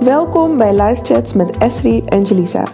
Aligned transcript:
Welkom 0.00 0.56
bij 0.56 0.82
Live 0.82 1.04
Chats 1.04 1.32
met 1.32 1.58
Esri 1.58 2.02
en 2.02 2.22
Jelisa. 2.22 2.64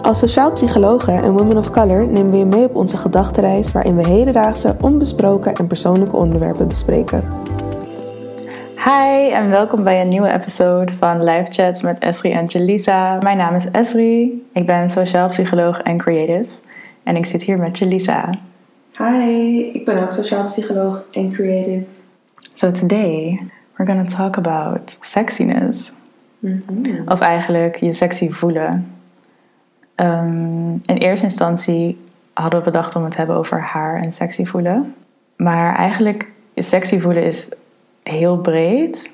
Als 0.00 0.18
sociaal 0.18 0.52
psychologen 0.52 1.14
en 1.14 1.32
women 1.32 1.56
of 1.56 1.70
color 1.70 2.06
nemen 2.06 2.30
we 2.30 2.36
je 2.36 2.44
mee 2.44 2.64
op 2.64 2.74
onze 2.74 2.96
gedachtenreis 2.96 3.72
waarin 3.72 3.96
we 3.96 4.06
hedendaagse, 4.06 4.76
onbesproken 4.80 5.54
en 5.54 5.66
persoonlijke 5.66 6.16
onderwerpen 6.16 6.68
bespreken. 6.68 7.24
Hi 8.76 9.30
en 9.30 9.50
welkom 9.50 9.84
bij 9.84 10.00
een 10.00 10.08
nieuwe 10.08 10.32
episode 10.32 10.92
van 10.98 11.24
Live 11.24 11.52
Chats 11.52 11.82
met 11.82 11.98
Esri 11.98 12.32
en 12.32 12.46
Jelisa. 12.46 13.18
Mijn 13.18 13.36
naam 13.36 13.54
is 13.54 13.70
Esri, 13.70 14.46
ik 14.52 14.66
ben 14.66 14.90
sociaal 14.90 15.28
psycholoog 15.28 15.80
en 15.80 15.98
creative 15.98 16.48
en 17.02 17.16
ik 17.16 17.26
zit 17.26 17.42
hier 17.42 17.58
met 17.58 17.78
Jelisa. 17.78 18.30
Hi, 18.98 19.70
ik 19.72 19.84
ben 19.84 20.02
ook 20.02 20.12
sociaal 20.12 20.46
psycholoog 20.46 21.04
en 21.10 21.32
creative. 21.32 21.84
So 22.52 22.72
today 22.72 23.40
we're 23.76 23.92
gonna 23.92 24.08
talk 24.08 24.36
about 24.36 24.98
sexiness. 25.00 25.92
Of 27.06 27.20
eigenlijk 27.20 27.76
je 27.76 27.94
sexy 27.94 28.30
voelen. 28.30 28.92
Ehm, 29.94 30.72
in 30.72 30.96
eerste 30.96 31.26
instantie 31.26 31.98
hadden 32.32 32.58
we 32.58 32.64
bedacht 32.64 32.96
om 32.96 33.02
het 33.02 33.10
te 33.10 33.18
hebben 33.18 33.36
over 33.36 33.60
haar 33.60 34.02
en 34.02 34.12
sexy 34.12 34.44
voelen. 34.44 34.94
Maar 35.36 35.76
eigenlijk, 35.76 36.30
sexy 36.54 37.00
voelen 37.00 37.24
is 37.24 37.48
heel 38.02 38.36
breed. 38.36 39.10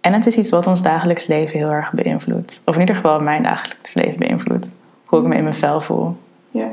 En 0.00 0.12
het 0.12 0.26
is 0.26 0.36
iets 0.36 0.50
wat 0.50 0.66
ons 0.66 0.82
dagelijks 0.82 1.26
leven 1.26 1.58
heel 1.58 1.70
erg 1.70 1.92
beïnvloedt. 1.92 2.62
Of 2.64 2.74
in 2.74 2.80
ieder 2.80 2.94
geval 2.94 3.20
mijn 3.20 3.42
dagelijks 3.42 3.94
leven 3.94 4.18
beïnvloedt. 4.18 4.70
Hoe 5.04 5.20
ik 5.20 5.26
me 5.26 5.36
in 5.36 5.42
mijn 5.42 5.54
vel 5.54 5.80
voel. 5.80 6.16
Ja. 6.50 6.68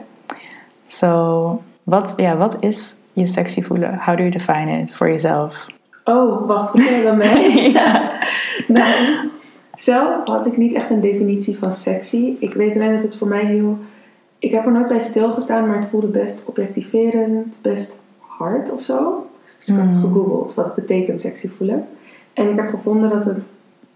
So, 0.88 1.62
wat, 1.84 2.14
ja, 2.18 2.38
wat 2.38 2.58
is 2.60 2.96
je 3.14 3.28
sexy 3.28 3.62
voelen? 3.62 4.00
How 4.06 4.18
do 4.18 4.24
you 4.24 4.30
define 4.30 4.82
it 4.82 4.94
for 4.94 5.08
yourself? 5.08 5.66
Oh, 6.04 6.48
wacht, 6.48 6.74
je 6.74 7.02
dan 7.04 7.18
mee? 7.18 7.72
ja. 7.74 8.12
Nou, 8.68 9.30
zelf 9.76 10.28
had 10.28 10.46
ik 10.46 10.58
niet 10.58 10.74
echt 10.74 10.90
een 10.90 11.02
definitie 11.02 11.58
van 11.58 11.74
sexy. 11.74 12.36
Ik 12.40 12.54
weet 12.54 12.76
alleen 12.76 12.94
dat 12.94 13.04
het 13.04 13.16
voor 13.16 13.28
mij 13.28 13.46
heel... 13.46 13.78
Ik 14.40 14.52
heb 14.52 14.66
er 14.66 14.72
nooit 14.72 14.88
bij 14.88 15.00
stilgestaan, 15.00 15.68
maar 15.68 15.80
het 15.80 15.90
voelde 15.90 16.08
best 16.08 16.46
objectiverend, 16.46 17.58
best 17.62 18.00
hard 18.20 18.72
of 18.72 18.82
zo. 18.82 19.28
Dus 19.60 19.68
ik 19.70 19.76
had 19.76 19.88
het 19.88 19.96
gegoogeld, 19.96 20.54
wat 20.54 20.76
betekent 20.76 21.22
sexy 21.22 21.50
voelen. 21.58 21.88
En 22.34 22.50
ik 22.50 22.56
heb 22.60 22.70
gevonden 22.70 23.10
dat 23.10 23.26
het 23.26 23.46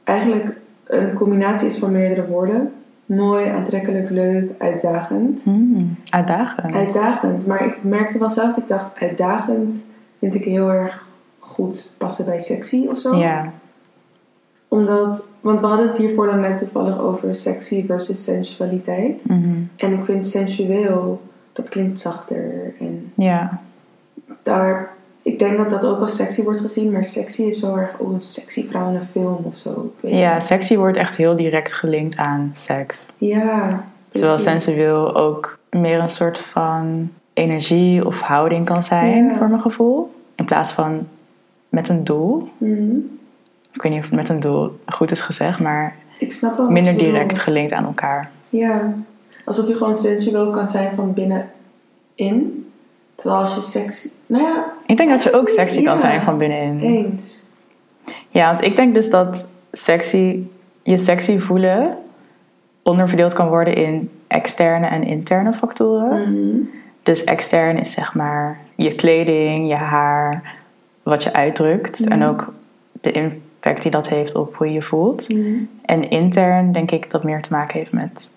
eigenlijk 0.04 0.58
een 0.84 1.14
combinatie 1.14 1.68
is 1.68 1.78
van 1.78 1.92
meerdere 1.92 2.28
woorden. 2.28 2.72
Mooi, 3.06 3.48
aantrekkelijk, 3.48 4.10
leuk, 4.10 4.52
uitdagend. 4.58 5.44
Hmm, 5.44 5.98
uitdagend. 6.10 6.74
Uitdagend, 6.74 7.46
maar 7.46 7.66
ik 7.66 7.84
merkte 7.84 8.18
wel 8.18 8.30
zelf, 8.30 8.58
ik 8.58 8.68
dacht 8.68 9.00
uitdagend 9.00 9.86
vind 10.20 10.36
ik 10.36 10.44
heel 10.44 10.70
erg 10.70 11.06
goed 11.40 11.94
passen 11.98 12.26
bij 12.26 12.40
sexy 12.40 12.88
of 12.88 13.00
zo. 13.00 13.16
Ja. 13.16 13.52
Omdat, 14.68 15.28
want 15.42 15.60
we 15.60 15.66
hadden 15.66 15.88
het 15.88 15.98
hiervoor 15.98 16.26
dan 16.26 16.40
net 16.40 16.58
toevallig 16.58 17.00
over 17.00 17.36
sexy 17.36 17.86
versus 17.86 18.24
sensualiteit. 18.24 19.26
Mhm. 19.28 19.50
En 19.76 19.94
ik 19.94 20.06
vind 20.06 20.26
sensueel, 20.26 21.22
dat 21.54 21.70
klinkt 21.70 22.00
zachter. 22.00 22.74
En 22.80 23.12
Ja. 23.16 23.62
daar, 24.44 24.94
ik 25.22 25.40
denk 25.40 25.58
dat 25.58 25.70
dat 25.70 25.86
ook 25.86 26.00
als 26.00 26.16
sexy 26.16 26.44
wordt 26.44 26.60
gezien, 26.60 26.92
maar 26.92 27.06
sexy 27.06 27.42
is 27.44 27.60
zo 27.60 27.76
erg, 27.76 27.98
oh 27.98 28.14
een 28.14 28.22
sexy 28.22 28.68
vrouw 28.68 28.90
in 28.90 28.96
een 28.96 29.08
film 29.12 29.38
of 29.44 29.58
zo. 29.58 29.94
Ja, 30.02 30.34
niet. 30.36 30.44
sexy 30.44 30.78
wordt 30.78 30.98
echt 30.98 31.16
heel 31.16 31.36
direct 31.36 31.74
gelinkt 31.74 32.18
aan 32.18 32.52
seks. 32.56 33.12
Ja. 33.18 33.86
Terwijl 34.12 34.36
precies. 34.36 34.52
sensueel 34.64 35.16
ook 35.16 35.60
meer 35.70 36.00
een 36.00 36.10
soort 36.10 36.40
van 36.40 37.10
energie 37.34 38.06
of 38.06 38.22
houding 38.22 38.66
kan 38.66 38.84
zijn, 38.84 39.26
Ja. 39.26 39.38
voor 39.38 39.50
mijn 39.50 39.62
gevoel. 39.62 40.12
In 40.36 40.46
plaats 40.46 40.72
van 40.72 41.08
met 41.70 41.90
een 41.90 42.04
doel. 42.04 42.48
Mhm. 42.58 42.96
Ik 43.78 43.84
weet 43.84 43.92
niet 43.92 44.02
of 44.04 44.08
het 44.10 44.20
met 44.20 44.30
een 44.30 44.40
doel 44.40 44.80
goed 44.86 45.12
is 45.12 45.22
gezegd, 45.22 45.60
maar 45.60 45.96
Ik 46.20 46.32
snap 46.32 46.56
wel 46.56 46.66
wat 46.66 46.74
minder 46.74 46.98
direct 46.98 47.40
gelinkt 47.40 47.72
aan 47.72 47.86
elkaar. 47.86 48.30
Ja, 48.50 48.94
alsof 49.46 49.68
je 49.68 49.74
gewoon 49.76 49.96
sensueel 49.96 50.52
kan 50.52 50.68
zijn 50.68 50.96
van 50.96 51.14
binnenin. 51.14 52.72
Terwijl 53.16 53.42
als 53.42 53.56
je 53.56 53.62
sexy... 53.62 54.10
Nou 54.26 54.44
ja, 54.44 54.66
Ik 54.86 54.98
denk 54.98 55.10
dat 55.10 55.24
je 55.24 55.34
ook 55.34 55.50
sexy 55.50 55.84
kan 55.84 55.94
Ja. 55.94 56.00
zijn 56.00 56.22
van 56.22 56.38
binnenin. 56.38 56.80
eens. 56.80 57.44
Ja, 58.30 58.52
want 58.52 58.64
ik 58.64 58.76
denk 58.76 58.94
dus 58.94 59.10
dat 59.10 59.50
sexy, 59.72 60.40
je 60.84 60.98
sexy 60.98 61.40
voelen 61.40 61.98
onderverdeeld 62.84 63.34
kan 63.34 63.48
worden 63.48 63.76
in 63.76 64.10
externe 64.28 64.88
en 64.88 65.04
interne 65.04 65.54
factoren. 65.54 66.22
Mhm. 66.34 66.58
Dus 67.04 67.24
extern 67.24 67.78
is 67.80 67.92
zeg 67.92 68.14
maar 68.14 68.60
je 68.76 68.96
kleding, 68.96 69.68
je 69.70 69.76
haar, 69.76 70.56
wat 71.04 71.24
je 71.24 71.34
uitdrukt. 71.34 72.00
Mhm. 72.00 72.12
En 72.12 72.24
ook 72.24 72.54
de 73.02 73.12
impact 73.68 73.82
die 73.82 73.92
dat 73.92 74.10
heeft 74.10 74.36
op 74.36 74.56
hoe 74.56 74.68
je 74.68 74.74
je 74.74 74.82
voelt. 74.82 75.30
Mhm. 75.30 75.64
En 75.82 76.10
intern 76.10 76.72
denk 76.72 76.92
ik 76.92 77.12
dat 77.12 77.24
meer 77.24 77.42
te 77.42 77.52
maken 77.52 77.80
heeft 77.80 77.92
met 77.92 78.32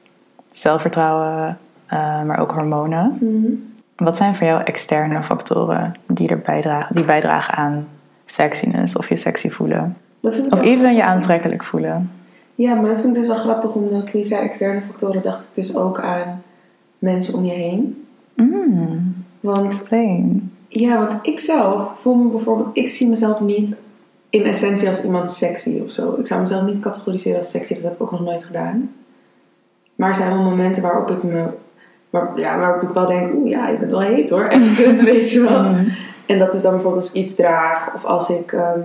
zelfvertrouwen, 0.52 1.58
eh, 1.86 2.22
maar 2.22 2.38
ook 2.38 2.52
hormonen. 2.52 3.18
Mhm. 3.20 3.52
Wat 3.96 4.16
zijn 4.16 4.34
voor 4.34 4.46
jou 4.46 4.62
externe 4.62 5.22
factoren 5.22 5.94
die, 6.06 6.28
er 6.28 6.38
bijdragen, 6.38 6.94
die 6.94 7.04
bijdragen 7.04 7.54
aan 7.54 7.88
sexiness 8.26 8.96
of 8.96 9.08
je 9.08 9.16
sexy 9.16 9.50
voelen? 9.50 9.96
Of 10.20 10.60
even 10.60 10.94
je 10.94 11.04
aantrekkelijk 11.04 11.64
voelen? 11.64 12.10
Ja, 12.54 12.74
maar 12.74 12.90
dat 12.90 13.00
vind 13.00 13.16
ik 13.16 13.22
dus 13.22 13.28
wel 13.28 13.36
grappig, 13.36 13.72
omdat 13.72 14.26
zei 14.26 14.44
externe 14.44 14.80
factoren, 14.80 15.22
dacht 15.22 15.40
ik 15.40 15.46
dus 15.54 15.76
ook 15.76 16.00
aan 16.00 16.42
mensen 16.98 17.34
om 17.34 17.44
je 17.44 17.52
heen. 17.52 18.04
Mm, 18.34 19.14
Want 19.40 19.66
explain. 19.66 20.52
ja, 20.68 21.06
want 21.06 21.26
ik 21.26 21.40
zelf 21.40 21.88
voel 22.00 22.14
me 22.14 22.30
bijvoorbeeld, 22.30 22.68
ik 22.72 22.88
zie 22.88 23.08
mezelf 23.08 23.40
niet 23.40 23.74
in 24.30 24.44
essentie 24.44 24.88
als 24.88 25.04
iemand 25.04 25.30
sexy 25.30 25.80
of 25.84 25.90
zo. 25.90 26.16
Ik 26.18 26.26
zou 26.26 26.40
mezelf 26.40 26.62
niet 26.62 26.80
categoriseren 26.80 27.38
als 27.38 27.50
sexy, 27.50 27.74
dat 27.74 27.82
heb 27.82 27.92
ik 27.92 28.02
ook 28.02 28.10
nog 28.10 28.20
nooit 28.20 28.44
gedaan. 28.44 28.94
Maar 29.94 30.08
er 30.08 30.16
zijn 30.16 30.34
wel 30.34 30.42
momenten 30.42 30.82
waarop 30.82 31.10
ik 31.10 31.22
me, 31.22 31.44
waar, 32.10 32.40
ja, 32.40 32.58
waarop 32.58 32.82
ik 32.82 32.88
wel 32.88 33.06
denk, 33.06 33.34
oeh 33.34 33.50
ja, 33.50 33.68
je 33.68 33.78
bent 33.78 33.90
wel 33.90 34.00
heet 34.00 34.30
hoor. 34.30 34.44
En 34.44 34.74
dus 34.74 35.02
weet 35.02 35.30
je 35.30 35.40
wel. 35.40 35.62
Mm. 35.62 35.92
En 36.26 36.38
dat 36.38 36.54
is 36.54 36.62
dan 36.62 36.72
bijvoorbeeld 36.72 37.02
als 37.02 37.14
ik 37.14 37.22
iets 37.22 37.34
draag 37.34 37.94
of 37.94 38.04
als 38.04 38.30
ik 38.30 38.52
ehm, 38.52 38.80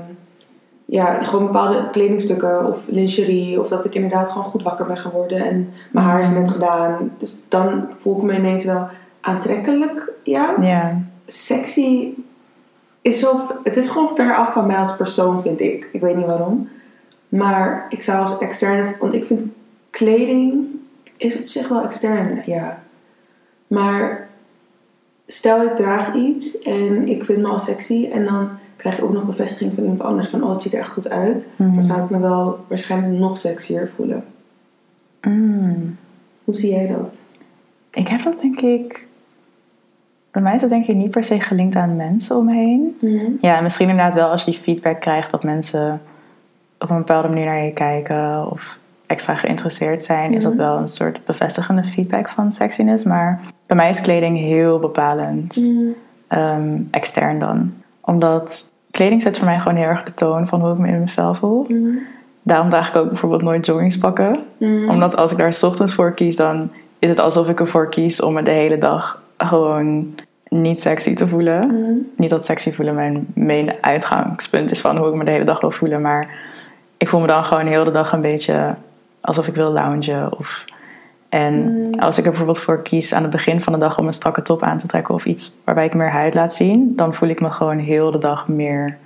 ja, 0.86 1.24
gewoon 1.24 1.46
bepaalde 1.46 1.90
kledingstukken 1.92 2.66
of 2.66 2.80
lingerie 2.86 3.60
of 3.62 3.68
dat 3.68 3.86
ik 3.86 3.96
inderdaad 3.96 4.30
gewoon 4.30 4.44
goed 4.44 4.64
wakker 4.64 4.86
ben 4.86 4.98
geworden 4.98 5.38
en 5.38 5.74
mijn 5.92 6.06
haar 6.06 6.22
is 6.22 6.30
net 6.30 6.50
gedaan. 6.50 7.12
Dus 7.18 7.46
dan 7.50 7.88
voel 8.02 8.18
ik 8.18 8.24
me 8.24 8.38
ineens 8.38 8.64
wel 8.64 8.88
aantrekkelijk. 9.22 10.12
Ja, 10.24 10.54
Ja, 10.62 11.02
sexy 11.26 12.14
is 13.06 13.20
zo, 13.20 13.48
het 13.64 13.78
is 13.78 13.90
gewoon 13.90 14.16
ver 14.16 14.36
af 14.36 14.54
van 14.54 14.66
mij 14.66 14.78
als 14.78 14.96
persoon 14.96 15.42
vind 15.42 15.60
ik. 15.60 15.90
Ik 15.92 16.02
weet 16.02 16.16
niet 16.16 16.26
waarom. 16.26 16.70
Maar 17.30 17.86
ik 17.90 18.02
zou 18.02 18.20
als 18.20 18.38
externe, 18.38 18.96
want 19.00 19.14
ik 19.14 19.26
vind 19.26 19.52
kleding 19.90 20.66
is 21.18 21.40
op 21.40 21.48
zich 21.48 21.68
wel 21.68 21.84
extern, 21.84 22.42
ja. 22.46 22.84
Maar 23.68 24.30
stel 25.28 25.64
ik 25.64 25.76
draag 25.76 26.16
iets 26.16 26.60
en 26.60 27.08
ik 27.08 27.24
vind 27.24 27.42
me 27.42 27.48
al 27.48 27.60
sexy 27.60 28.10
en 28.12 28.26
dan 28.26 28.50
krijg 28.76 28.96
je 28.96 29.04
ook 29.04 29.14
nog 29.14 29.26
bevestiging 29.26 29.74
van 29.76 29.84
iemand 29.84 30.02
anders 30.02 30.30
van 30.30 30.44
oh 30.44 30.52
het 30.52 30.62
ziet 30.62 30.74
er 30.74 30.80
echt 30.80 30.92
goed 30.92 31.10
uit. 31.10 31.46
Mhm. 31.56 31.74
Dan 31.74 31.84
zou 31.84 32.04
ik 32.04 32.10
me 32.10 32.20
wel 32.20 32.66
waarschijnlijk 32.68 33.14
nog 33.14 33.38
sexier 33.38 33.92
voelen. 33.96 34.24
Mm. 35.22 35.98
Hoe 36.44 36.56
zie 36.56 36.72
jij 36.72 36.88
dat? 36.88 37.18
Ik 37.92 38.08
heb 38.08 38.24
dat 38.24 38.42
denk 38.42 38.62
ik. 38.62 39.05
Bij 40.36 40.44
mij 40.44 40.56
is 40.56 40.62
dat 40.62 40.70
denk 40.70 40.86
ik 40.88 40.96
niet 40.96 41.12
per 41.12 41.24
se 41.24 41.40
gelinkt 41.40 41.76
aan 41.76 41.96
mensen 41.96 42.36
om 42.36 42.46
me 42.46 42.54
heen. 42.54 42.98
Ja, 43.42 43.58
en 43.58 43.64
misschien 43.64 43.90
inderdaad 43.90 44.14
wel 44.14 44.30
als 44.30 44.44
je 44.44 44.54
feedback 44.54 45.00
krijgt 45.02 45.32
dat 45.32 45.44
mensen 45.44 46.02
op 46.80 46.90
een 46.90 46.98
bepaalde 46.98 47.28
manier 47.28 47.46
naar 47.46 47.64
je 47.64 47.74
kijken 47.74 48.52
of 48.52 48.78
extra 49.06 49.36
geïnteresseerd 49.36 50.04
zijn, 50.04 50.34
is 50.34 50.44
dat 50.44 50.54
Mhm. 50.54 50.62
wel 50.62 50.78
een 50.78 50.90
soort 50.90 51.26
bevestigende 51.26 51.84
feedback 51.84 52.30
van 52.30 52.52
sexiness. 52.54 53.04
Maar 53.04 53.40
bij 53.66 53.78
mij 53.78 53.90
is 53.90 54.02
kleding 54.02 54.38
heel 54.38 54.80
bepalend, 54.80 55.56
ehm, 56.28 56.78
extern 56.92 57.40
dan. 57.40 57.74
Omdat 58.02 58.70
kleding 58.92 59.22
zet 59.22 59.38
voor 59.38 59.46
mij 59.48 59.60
gewoon 59.60 59.78
heel 59.78 59.88
erg 59.88 60.04
de 60.04 60.14
toon 60.14 60.48
van 60.48 60.62
hoe 60.62 60.72
ik 60.72 60.78
me 60.78 60.88
in 60.88 60.94
mijn 60.94 61.10
vel 61.10 61.34
voel. 61.34 61.68
Daarom 62.44 62.70
draag 62.70 62.90
ik 62.90 62.96
ook 62.96 63.08
bijvoorbeeld 63.08 63.42
nooit 63.42 63.66
joggingspakken. 63.66 64.40
Omdat 64.90 65.16
als 65.18 65.32
ik 65.32 65.38
daar 65.38 65.54
's 65.54 65.64
ochtends 65.64 65.94
voor 65.94 66.12
kies, 66.14 66.36
dan 66.36 66.70
is 67.00 67.10
het 67.10 67.20
alsof 67.20 67.50
ik 67.50 67.60
ervoor 67.60 67.90
kies 67.90 68.22
om 68.22 68.34
me 68.34 68.42
de 68.42 68.52
hele 68.52 68.78
dag 68.78 69.24
gewoon 69.38 70.16
niet 70.50 70.82
sexy 70.82 71.14
te 71.14 71.28
voelen. 71.28 72.10
Niet 72.16 72.30
dat 72.30 72.46
sexy 72.46 72.72
voelen 72.72 72.96
mijn 72.96 73.28
main 73.34 73.74
uitgangspunt 73.82 74.72
is 74.72 74.82
van 74.82 74.98
hoe 74.98 75.08
ik 75.08 75.16
me 75.16 75.24
de 75.24 75.32
hele 75.32 75.44
dag 75.44 75.62
wil 75.62 75.72
voelen. 75.72 76.02
Maar 76.02 76.30
ik 76.98 77.08
voel 77.08 77.20
me 77.20 77.28
dan 77.28 77.46
gewoon 77.46 77.68
heel 77.68 77.84
de 77.84 77.92
dag 77.92 78.12
een 78.12 78.22
beetje 78.22 78.76
alsof 79.22 79.48
ik 79.48 79.56
wil 79.56 79.72
loungen. 79.72 80.38
Of... 80.38 80.66
En 81.30 81.90
als 82.00 82.18
ik 82.18 82.24
er 82.24 82.30
bijvoorbeeld 82.30 82.60
voor 82.60 82.82
kies 82.82 83.14
aan 83.14 83.22
het 83.22 83.32
begin 83.32 83.62
van 83.62 83.74
de 83.74 83.80
dag 83.80 83.98
om 83.98 84.08
een 84.08 84.14
strakke 84.14 84.42
top 84.42 84.62
aan 84.62 84.78
te 84.78 84.88
trekken 84.88 85.14
of 85.14 85.26
iets 85.26 85.54
waarbij 85.64 85.86
ik 85.86 85.94
meer 85.94 86.12
huid 86.12 86.34
laat 86.34 86.56
zien, 86.56 86.94
dan 86.96 87.14
voel 87.14 87.30
ik 87.30 87.42
me 87.42 87.52
gewoon 87.52 87.78
heel 87.78 88.12
de 88.12 88.18
dag 88.18 88.48
meer 88.48 88.98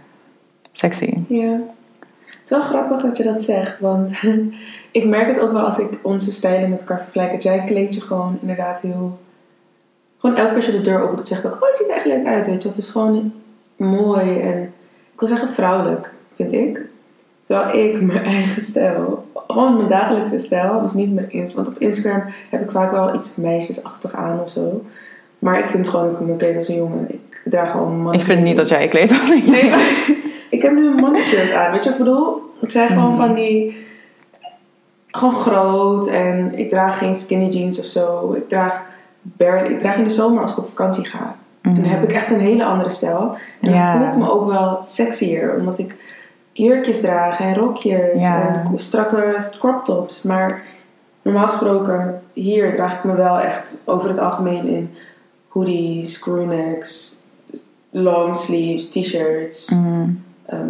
sexy. 0.72 1.14
Ja. 1.28 1.60
Het 2.26 2.40
is 2.44 2.50
wel 2.50 2.62
grappig 2.62 3.02
dat 3.02 3.18
je 3.18 3.24
dat 3.24 3.42
zegt, 3.42 3.80
want 3.80 4.12
ik 4.92 5.06
merk 5.06 5.28
het 5.28 5.40
ook 5.40 5.52
wel 5.52 5.66
als 5.66 5.80
ik 5.80 6.00
onze 6.02 6.32
stijlen 6.32 6.70
met 6.70 6.80
elkaar 6.80 7.02
vergelijk. 7.02 7.32
Dat 7.32 7.44
jij 7.44 7.64
kleed 7.66 7.96
je 7.96 8.02
gewoon 8.02 8.38
inderdaad 8.42 8.80
heel... 8.80 9.20
Gewoon 10.20 10.36
elke 10.36 10.48
keer 10.50 10.56
als 10.58 10.66
je 10.66 10.72
de 10.72 10.82
deur 10.82 11.02
opent, 11.10 11.28
zeg 11.28 11.40
ik 11.40 11.46
ook, 11.46 11.62
oh, 11.62 11.68
het 11.68 11.78
ziet 11.78 11.90
er 11.90 11.96
echt 11.96 12.06
leuk 12.06 12.26
uit, 12.26 12.46
weet 12.46 12.64
je. 12.64 12.70
Het 12.70 12.78
is 12.78 12.90
gewoon 12.90 13.34
mooi 13.76 14.40
en, 14.40 14.62
ik 15.14 15.20
wil 15.20 15.28
zeggen 15.28 15.50
vrouwelijk, 15.54 16.12
vind 16.36 16.54
ik. 16.54 16.82
Terwijl 17.46 17.86
ik 17.86 18.02
mijn 18.02 18.24
eigen 18.26 18.62
stijl, 18.62 19.26
gewoon 19.48 19.76
mijn 19.78 19.90
dagelijkse 19.90 20.40
stijl, 20.40 20.82
dus 20.82 20.94
niet 20.94 21.14
mijn 21.14 21.32
Instagram. 21.32 21.64
Want 21.66 21.76
op 21.76 21.82
Instagram 21.82 22.24
heb 22.50 22.62
ik 22.62 22.72
vaak 22.72 22.92
wel 22.92 23.16
iets 23.16 23.36
meisjesachtig 23.36 24.14
aan 24.14 24.40
of 24.40 24.50
zo. 24.52 24.84
Maar 25.40 25.60
ik 25.60 25.70
vind 25.70 25.90
gewoon 25.90 26.12
dat 26.12 26.20
ik 26.20 26.28
me 26.28 26.36
kleed 26.36 26.56
als 26.56 26.68
een 26.68 26.76
jongen. 26.76 27.06
Ik 27.10 27.42
draag 27.44 27.72
gewoon 27.72 27.92
een 27.92 28.02
man. 28.02 28.14
Ik 28.14 28.22
vind 28.22 28.42
niet 28.44 28.58
dat 28.58 28.70
jij 28.70 28.82
je 28.82 28.88
kleedt 28.88 29.12
als 29.20 29.30
een 29.30 29.44
Nee, 29.52 29.72
ik 30.50 30.62
heb 30.62 30.72
nu 30.74 30.88
een 30.88 30.96
mannenshirt 30.96 31.52
aan. 31.54 31.72
Weet 31.72 31.84
je 31.84 31.90
wat 31.90 32.00
ik 32.00 32.06
bedoel? 32.06 32.42
Ik 32.62 32.72
zei 32.72 32.88
gewoon 32.88 33.14
Mhm. 33.16 33.26
van 33.26 33.36
die... 33.36 33.88
Gewoon 35.08 35.34
groot 35.34 36.08
en 36.08 36.54
ik 36.58 36.70
draag 36.70 36.98
geen 36.98 37.16
skinny 37.16 37.50
jeans 37.50 37.80
of 37.80 37.86
zo. 37.86 38.34
Ik 38.34 38.50
draag, 38.50 38.82
barely, 39.38 39.72
ik 39.74 39.80
draag 39.80 39.96
in 39.98 40.04
de 40.04 40.10
zomer 40.10 40.42
als 40.42 40.52
ik 40.52 40.58
op 40.58 40.68
vakantie 40.68 41.06
ga. 41.06 41.36
En 41.62 41.76
dan 41.76 41.84
heb 41.84 42.04
ik 42.04 42.14
echt 42.14 42.32
een 42.32 42.40
hele 42.40 42.64
andere 42.66 42.90
stijl. 42.90 43.38
En 43.62 43.72
Ja. 43.74 43.94
dan 43.94 44.02
voel 44.02 44.12
ik 44.12 44.18
me 44.28 44.32
ook 44.32 44.48
wel 44.48 44.78
sexier. 44.84 45.56
Omdat 45.58 45.80
ik 45.80 45.96
jurkjes 46.52 47.02
draag 47.02 47.40
en 47.40 47.56
rokjes 47.56 48.02
Ja. 48.24 48.64
en 48.66 48.80
strakke 48.80 49.50
crop 49.60 49.86
tops. 49.86 50.22
Maar 50.24 50.64
normaal 51.22 51.46
gesproken, 51.48 52.22
hier 52.34 52.74
draag 52.76 52.98
ik 52.98 53.04
me 53.04 53.14
wel 53.16 53.40
echt 53.40 53.64
over 53.84 54.10
het 54.10 54.20
algemeen 54.20 54.68
in 54.68 54.94
hoodies, 55.48 56.20
crewnecks, 56.20 57.22
long 57.90 58.36
sleeves, 58.36 58.90
t-shirts, 58.90 59.70
Mhm. 59.70 60.10
ehm, 60.46 60.70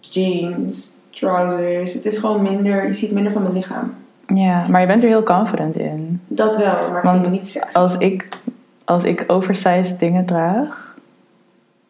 jeans, 0.00 0.98
trousers. 1.10 1.92
Het 1.92 2.06
is 2.06 2.16
gewoon 2.18 2.42
minder, 2.42 2.86
je 2.86 2.92
ziet 2.92 3.12
minder 3.12 3.32
van 3.32 3.42
mijn 3.42 3.54
lichaam. 3.54 3.94
Ja, 4.34 4.66
maar 4.68 4.80
je 4.80 4.86
bent 4.86 5.02
er 5.02 5.08
heel 5.08 5.22
confident 5.22 5.76
in. 5.76 6.20
Dat 6.26 6.56
wel, 6.56 6.90
maar 6.90 6.96
ik 6.96 7.02
Want 7.02 7.30
niet 7.30 7.48
sexy. 7.48 7.78
Als 7.78 7.96
ik, 7.96 8.28
als 8.84 9.04
ik 9.04 9.24
oversized 9.26 9.98
dingen 9.98 10.24
draag, 10.24 10.94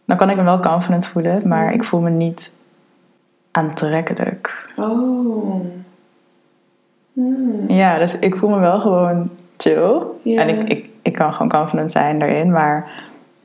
dan 0.05 0.17
kan 0.17 0.31
ik 0.31 0.37
me 0.37 0.43
wel 0.43 0.61
confident 0.61 1.07
voelen, 1.07 1.49
maar 1.49 1.73
ik 1.73 1.85
voel 1.85 2.01
me 2.01 2.11
niet 2.11 2.51
aantrekkelijk. 3.51 4.73
Oh. 4.77 5.61
Hmm. 7.13 7.65
Ja, 7.69 7.99
dus 7.99 8.19
ik 8.19 8.37
voel 8.37 8.51
me 8.51 8.59
wel 8.59 8.81
gewoon 8.81 9.31
chill. 9.57 10.03
En 10.25 10.49
ik, 10.49 10.69
ik, 10.69 10.89
ik 11.03 11.13
kan 11.13 11.33
gewoon 11.33 11.49
confident 11.49 11.93
zijn 11.93 12.19
daarin, 12.19 12.51
maar 12.51 12.91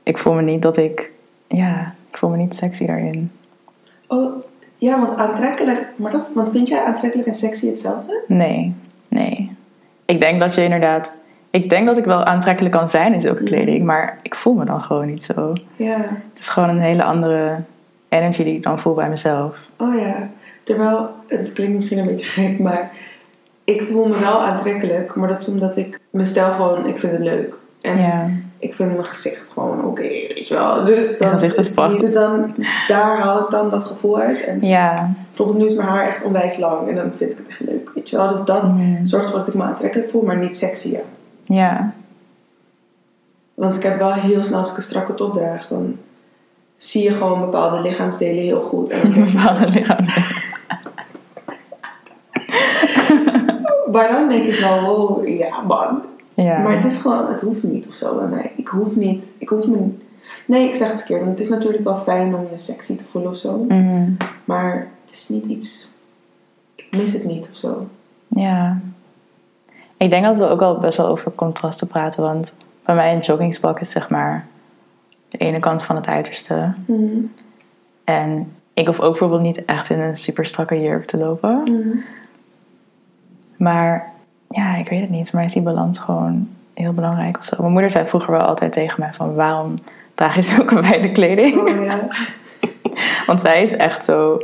ik 0.02 0.18
voel 0.18 0.32
me 0.32 0.42
niet 0.42 0.62
dat 0.62 0.76
ik, 0.76 1.12
ja, 1.46 1.94
ik 2.10 2.16
voel 2.16 2.30
me 2.30 2.36
niet 2.36 2.54
sexy 2.54 2.86
daarin. 2.86 3.30
Oh, 4.06 4.44
ja, 4.78 5.00
want 5.00 5.18
aantrekkelijk. 5.18 5.86
Maar 5.96 6.12
dat, 6.12 6.32
want 6.34 6.50
vind 6.52 6.68
jij 6.68 6.84
aantrekkelijk 6.84 7.28
en 7.28 7.34
sexy 7.34 7.66
hetzelfde? 7.66 8.22
Nee, 8.26 8.74
nee. 9.16 9.50
Ik 10.04 10.20
denk 10.20 10.40
dat 10.40 10.54
je 10.54 10.62
inderdaad, 10.64 11.12
ik 11.50 11.70
denk 11.70 11.86
dat 11.86 11.98
ik 11.98 12.04
wel 12.04 12.24
aantrekkelijk 12.24 12.74
kan 12.74 12.88
zijn 12.88 13.12
in 13.12 13.20
zulke 13.20 13.42
Mhm. 13.42 13.52
kleding, 13.52 13.84
maar 13.84 14.18
ik 14.22 14.34
voel 14.34 14.54
me 14.54 14.64
dan 14.64 14.80
gewoon 14.82 15.06
niet 15.06 15.22
zo. 15.24 15.52
Ja. 15.76 15.96
Het 15.98 16.38
is 16.38 16.48
gewoon 16.48 16.68
een 16.68 16.80
hele 16.80 17.04
andere 17.04 17.60
energy 18.08 18.44
die 18.44 18.56
ik 18.56 18.62
dan 18.62 18.78
voel 18.80 18.94
bij 18.94 19.08
mezelf. 19.08 19.58
Oh 19.76 19.94
ja. 20.00 20.14
Terwijl, 20.62 21.08
het 21.26 21.52
klinkt 21.52 21.74
misschien 21.74 21.98
een 21.98 22.06
beetje 22.06 22.26
gek, 22.26 22.58
maar 22.58 22.90
ik 23.64 23.82
voel 23.90 24.08
me 24.08 24.18
wel 24.18 24.40
aantrekkelijk. 24.46 25.14
Maar 25.14 25.28
dat 25.28 25.40
is 25.42 25.48
omdat 25.48 25.76
ik 25.76 26.00
mijn 26.10 26.26
stijl 26.26 26.52
gewoon, 26.52 26.86
ik 26.86 26.98
vind 26.98 27.12
het 27.12 27.22
leuk. 27.22 27.54
En 27.80 27.98
Ja, 27.98 28.28
ik 28.58 28.74
vind 28.74 28.92
mijn 28.92 29.06
gezicht 29.06 29.44
gewoon 29.52 29.84
oké, 29.84 30.02
weet 30.02 30.48
je 30.48 30.54
wel. 30.54 30.84
Dus 30.84 31.18
dan, 31.18 31.30
gezicht 31.30 31.58
is. 31.58 31.74
Dus 31.74 32.12
dan, 32.12 32.54
daar 32.88 33.18
haal 33.18 33.40
ik 33.40 33.50
dan 33.50 33.70
dat 33.70 33.84
gevoel 33.84 34.18
uit. 34.18 34.44
En 34.44 34.66
ja. 34.66 35.10
bijvoorbeeld 35.28 35.58
nu 35.58 35.64
is 35.64 35.74
mijn 35.74 35.88
haar 35.88 36.06
echt 36.08 36.22
onwijs 36.24 36.58
lang 36.58 36.88
en 36.88 36.94
dan 36.94 37.12
vind 37.16 37.30
ik 37.30 37.36
het 37.38 37.48
echt 37.48 37.60
leuk, 37.60 37.90
weet 37.94 38.10
je 38.10 38.16
wel. 38.16 38.28
Dus 38.28 38.44
dat 38.44 38.62
zorgt 39.02 39.24
ervoor 39.24 39.38
dat 39.38 39.48
ik 39.48 39.54
me 39.54 39.62
aantrekkelijk 39.62 40.10
voel, 40.10 40.22
maar 40.22 40.36
niet 40.38 40.58
sexy. 40.58 40.96
Ja. 41.44 41.92
Want 43.54 43.76
ik 43.76 43.82
heb 43.82 43.98
wel 43.98 44.12
heel 44.12 44.44
snel, 44.44 44.58
als 44.58 44.70
ik 44.70 44.76
een 44.76 44.82
strakke 44.82 45.14
top 45.14 45.34
draag, 45.34 45.68
dan 45.68 45.96
zie 46.76 47.02
je 47.02 47.10
gewoon 47.12 47.40
bepaalde 47.40 47.80
lichaamsdelen 47.80 48.42
heel 48.42 48.60
goed. 48.60 48.90
En 48.90 49.12
Bepaalde 49.32 49.68
lichaams- 49.68 50.54
maar 53.92 54.08
dan 54.08 54.28
denk 54.28 54.46
ik 54.46 54.58
wel, 54.60 54.80
wow, 54.84 55.28
ja 55.28 55.60
man. 55.60 56.02
Ja. 56.36 56.58
Maar 56.58 56.76
het 56.76 56.84
is 56.84 56.96
gewoon, 56.96 57.28
het 57.28 57.40
hoeft 57.40 57.62
niet 57.62 57.86
of 57.86 57.94
zo 57.94 58.16
bij 58.16 58.26
mij. 58.26 58.52
Ik 58.56 58.68
hoef 58.68 58.96
niet, 58.96 59.24
ik 59.38 59.48
hoef 59.48 59.66
me 59.66 59.90
Nee, 60.46 60.68
ik 60.68 60.74
zeg 60.74 60.88
het 60.88 60.98
verkeerd. 60.98 61.20
Want 61.20 61.32
het 61.32 61.40
is 61.40 61.48
natuurlijk 61.48 61.84
wel 61.84 61.98
fijn 61.98 62.34
om 62.34 62.46
je 62.50 62.58
sexy 62.58 62.96
te 62.96 63.04
voelen 63.10 63.30
of 63.30 63.38
zo. 63.38 63.64
Mhm. 63.68 64.10
Maar 64.44 64.88
het 65.04 65.14
is 65.14 65.28
niet 65.28 65.44
iets, 65.44 65.92
ik 66.74 66.86
mis 66.90 67.12
het 67.12 67.24
niet 67.24 67.48
of 67.52 67.56
zo. 67.56 67.86
Ja. 68.28 68.80
Ik 69.96 70.10
denk 70.10 70.24
dat 70.24 70.36
we 70.36 70.48
ook 70.48 70.62
al 70.62 70.78
best 70.78 70.96
wel 70.96 71.06
over 71.06 71.32
contrasten 71.34 71.86
praten. 71.86 72.22
Want 72.22 72.52
bij 72.84 72.94
mij 72.94 73.14
een 73.14 73.20
joggingspak 73.20 73.80
is 73.80 73.90
zeg 73.90 74.10
maar 74.10 74.46
de 75.28 75.38
ene 75.38 75.58
kant 75.58 75.82
van 75.82 75.96
het 75.96 76.06
uiterste. 76.06 76.74
Mhm. 76.86 77.18
En 78.04 78.52
ik 78.74 78.86
hoef 78.86 79.00
ook 79.00 79.10
bijvoorbeeld 79.10 79.42
niet 79.42 79.64
echt 79.64 79.90
in 79.90 80.00
een 80.00 80.16
super 80.16 80.46
strakke 80.46 80.80
jurk 80.80 81.06
te 81.06 81.16
lopen. 81.16 81.62
Mhm. 81.62 81.98
Maar 83.56 84.12
ja, 84.48 84.76
ik 84.76 84.88
weet 84.88 85.00
het 85.00 85.10
niet. 85.10 85.30
Voor 85.30 85.38
mij 85.38 85.44
is 85.48 85.52
die 85.52 85.62
balans 85.62 85.98
gewoon 85.98 86.48
heel 86.74 86.92
belangrijk 86.92 87.38
of 87.38 87.44
zo. 87.44 87.56
Mijn 87.58 87.72
moeder 87.72 87.90
zei 87.90 88.06
vroeger 88.06 88.30
wel 88.32 88.40
altijd 88.40 88.72
tegen 88.72 89.00
mij 89.00 89.12
van... 89.12 89.34
waarom 89.34 89.74
draag 90.14 90.34
je 90.34 90.42
zulke 90.42 90.80
wijde 90.88 91.12
kleding? 91.12 91.56
Oh 91.56 91.84
ja. 91.84 91.98
Want 93.26 93.40
zij 93.40 93.62
is 93.62 93.76
echt 93.76 94.04
zo... 94.04 94.42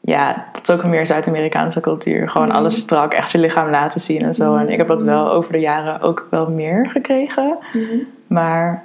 Ja, 0.00 0.44
dat 0.52 0.68
is 0.68 0.74
ook 0.74 0.82
een 0.82 0.90
meer 0.90 1.06
Zuid-Amerikaanse 1.06 1.80
cultuur. 1.80 2.28
Gewoon 2.30 2.46
Mhm. 2.48 2.56
alles 2.56 2.76
strak, 2.76 3.12
echt 3.12 3.30
je 3.30 3.38
lichaam 3.38 3.70
laten 3.70 4.00
zien 4.00 4.22
en 4.22 4.34
zo. 4.34 4.56
En 4.56 4.68
ik 4.70 4.76
heb 4.76 4.88
dat 4.88 5.02
wel 5.02 5.32
over 5.32 5.52
de 5.52 5.58
jaren 5.60 6.00
ook 6.00 6.26
wel 6.30 6.50
meer 6.50 6.88
gekregen. 6.90 7.56
Mhm. 7.72 7.84
Maar 8.26 8.82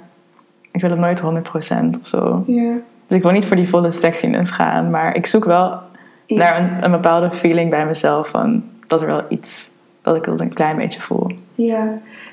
ik 0.70 0.80
wil 0.80 0.90
het 0.90 0.98
nooit 0.98 1.20
100% 1.20 2.00
of 2.02 2.08
zo. 2.08 2.42
Dus 2.46 3.16
ik 3.16 3.22
wil 3.22 3.32
niet 3.32 3.44
voor 3.44 3.56
die 3.56 3.68
volle 3.68 3.90
sexiness 3.90 4.50
gaan. 4.50 4.90
Maar 4.90 5.16
ik 5.16 5.26
zoek 5.26 5.44
wel 5.44 5.78
Iets. 6.26 6.40
naar 6.40 6.58
een, 6.58 6.84
een 6.84 6.90
bepaalde 6.90 7.30
feeling 7.30 7.70
bij 7.70 7.86
mezelf. 7.86 8.28
Van 8.28 8.64
dat 8.86 9.00
er 9.00 9.06
wel 9.06 9.22
iets... 9.28 9.70
Dat 10.02 10.16
ik 10.16 10.24
dat 10.24 10.40
een 10.40 10.54
klein 10.54 10.76
beetje 10.76 11.00
voel. 11.00 11.26
Ja. 11.54 11.82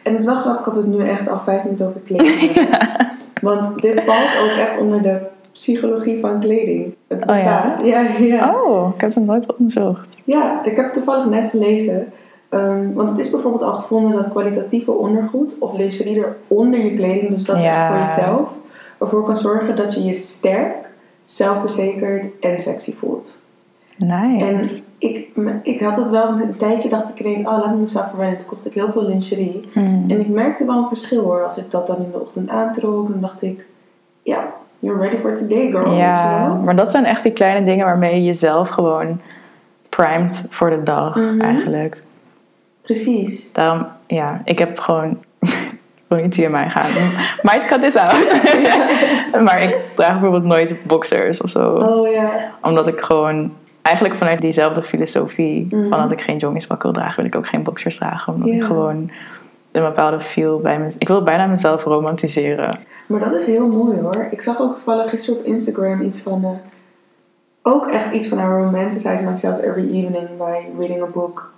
En 0.04 0.13
het 0.13 0.18
is 0.18 0.25
wel 0.25 0.36
grappig 0.36 0.66
dat 0.66 0.75
we 0.75 0.80
het 0.81 0.89
nu 0.89 1.07
echt 1.07 1.30
al 1.30 1.39
vijf 1.44 1.63
minuten 1.63 1.88
over 1.88 2.00
kleding 2.01 2.39
hebben. 2.54 3.07
Want 3.42 3.81
dit 3.81 4.01
valt 4.06 4.38
ook 4.44 4.57
echt 4.57 4.80
onder 4.80 5.01
de 5.01 5.19
psychologie 5.51 6.19
van 6.19 6.39
kleding. 6.39 6.94
Het 7.07 7.21
Oh 7.21 7.25
ja? 7.27 7.33
bestaat. 7.33 7.86
ja? 7.86 8.01
Ja, 8.19 8.54
Oh, 8.63 8.94
ik 8.95 9.01
heb 9.01 9.13
het 9.13 9.25
nooit 9.25 9.56
onderzocht. 9.57 10.07
Ja, 10.24 10.63
ik 10.66 10.75
heb 10.75 10.86
het 10.86 10.94
toevallig 10.94 11.25
net 11.25 11.50
gelezen. 11.50 12.07
Ehm, 12.50 12.94
want 12.94 13.10
het 13.10 13.19
is 13.19 13.30
bijvoorbeeld 13.31 13.63
al 13.63 13.74
gevonden 13.74 14.12
dat 14.15 14.30
kwalitatieve 14.31 14.92
ondergoed 14.92 15.54
of 15.60 15.74
lingerie 15.77 16.24
onder 16.48 16.80
je 16.80 16.94
kleding, 16.94 17.30
dus 17.30 17.45
dat 17.45 17.63
Ja. 17.63 17.88
voor 17.92 18.00
jezelf, 18.00 18.50
ervoor 19.00 19.24
kan 19.24 19.38
zorgen 19.38 19.75
dat 19.75 19.94
je 19.95 20.04
je 20.04 20.13
sterk, 20.13 20.75
zelfverzekerd 21.25 22.25
en 22.39 22.62
sexy 22.62 22.95
voelt. 22.95 23.33
Nice. 24.00 24.46
En 24.46 24.69
ik, 24.98 25.28
ik 25.63 25.81
had 25.81 25.96
het 25.98 26.10
wel, 26.10 26.28
een 26.28 26.57
tijdje 26.57 26.90
dacht 26.90 27.10
ik 27.10 27.19
ineens, 27.19 27.48
oh 27.48 27.58
laat 27.58 27.74
me 27.74 27.75
mezelf 27.82 28.10
verwennen. 28.10 28.38
Toen 28.38 28.48
kocht 28.48 28.65
ik 28.65 28.74
heel 28.74 28.91
veel 28.91 29.06
lingerie. 29.06 29.70
Hmm. 29.74 30.03
En 30.08 30.20
ik 30.20 30.27
merkte 30.27 30.65
wel 30.65 30.77
een 30.77 30.88
verschil 30.88 31.24
hoor. 31.24 31.44
Als 31.44 31.58
ik 31.58 31.72
dat 31.72 31.88
dan 31.88 31.98
in 31.98 32.12
de 32.12 32.20
ochtend 32.20 32.50
aantrok, 32.50 33.10
dan 33.12 33.22
dacht 33.22 33.41
ik, 33.41 33.65
ja, 34.24 34.44
you're 34.79 35.01
ready 35.01 35.18
for 35.18 35.36
today 35.36 35.72
girl. 35.72 35.94
Ja, 35.94 36.53
maar 36.63 36.75
dat 36.75 36.91
zijn 36.91 37.06
echt 37.06 37.24
die 37.24 37.32
kleine 37.32 37.65
dingen 37.65 37.86
waarmee 37.86 38.15
je 38.15 38.24
jezelf 38.24 38.70
gewoon 38.70 39.22
primed 39.89 40.46
voor 40.50 40.70
de 40.70 40.84
dag 40.84 41.15
Mhm. 41.15 41.41
eigenlijk. 41.41 42.01
Precies. 42.82 43.53
Daarom, 43.53 43.86
ja, 44.08 44.41
ik 44.44 44.60
heb 44.60 44.79
gewoon... 44.79 45.18
Ik 46.10 46.15
wil 46.15 46.24
niet 46.25 46.36
hier 46.36 46.51
mij 46.51 46.70
gaan. 46.70 46.89
Might 47.41 47.65
cut 47.65 47.82
this 47.82 47.96
out. 47.96 48.34
maar 49.46 49.62
ik 49.62 49.77
draag 49.96 50.12
bijvoorbeeld 50.12 50.44
nooit 50.44 50.75
boxers 50.88 51.41
of 51.41 51.50
zo. 51.50 51.75
Oh 51.75 52.12
ja. 52.12 52.51
Omdat 52.62 52.88
ik 52.88 53.00
gewoon... 53.00 53.53
Eigenlijk 53.89 54.15
vanuit 54.15 54.41
diezelfde 54.41 54.84
filosofie 54.84 55.67
Mhm. 55.72 55.89
van 55.89 56.00
dat 56.00 56.12
ik 56.12 56.22
geen 56.22 56.38
joggingspak 56.38 56.84
wil 56.84 56.91
dragen, 56.91 57.15
wil 57.15 57.25
ik 57.25 57.36
ook 57.36 57.48
geen 57.48 57.63
boxers 57.63 57.98
dragen. 57.98 58.34
Omdat 58.34 58.50
ik 58.50 58.63
gewoon 58.63 59.10
een 59.72 59.84
bepaalde 59.84 60.19
feel 60.19 60.60
bij 60.60 60.79
me... 60.79 60.96
Ik 60.98 61.08
wil 61.08 61.24
bijna 61.24 61.46
mezelf 61.46 61.84
romantiseren. 61.84 62.79
Maar 63.08 63.19
dat 63.19 63.34
is 63.34 63.46
heel 63.46 63.67
mooi 63.67 64.00
hoor. 64.00 64.27
Ik 64.31 64.41
zag 64.41 64.60
ook 64.62 64.74
toevallig 64.74 65.10
gisteren 65.10 65.39
op 65.39 65.46
Instagram 65.46 66.01
iets 66.01 66.22
van. 66.22 66.43
eh, 66.43 66.50
ook 67.62 67.88
echt 67.88 68.12
iets 68.12 68.27
van 68.27 68.38
I 68.39 68.41
romanticize 68.41 69.24
myself 69.29 69.60
every 69.62 69.84
evening 69.88 70.27
by 70.38 70.58
reading 70.79 71.01
a 71.01 71.05
book 71.13 71.51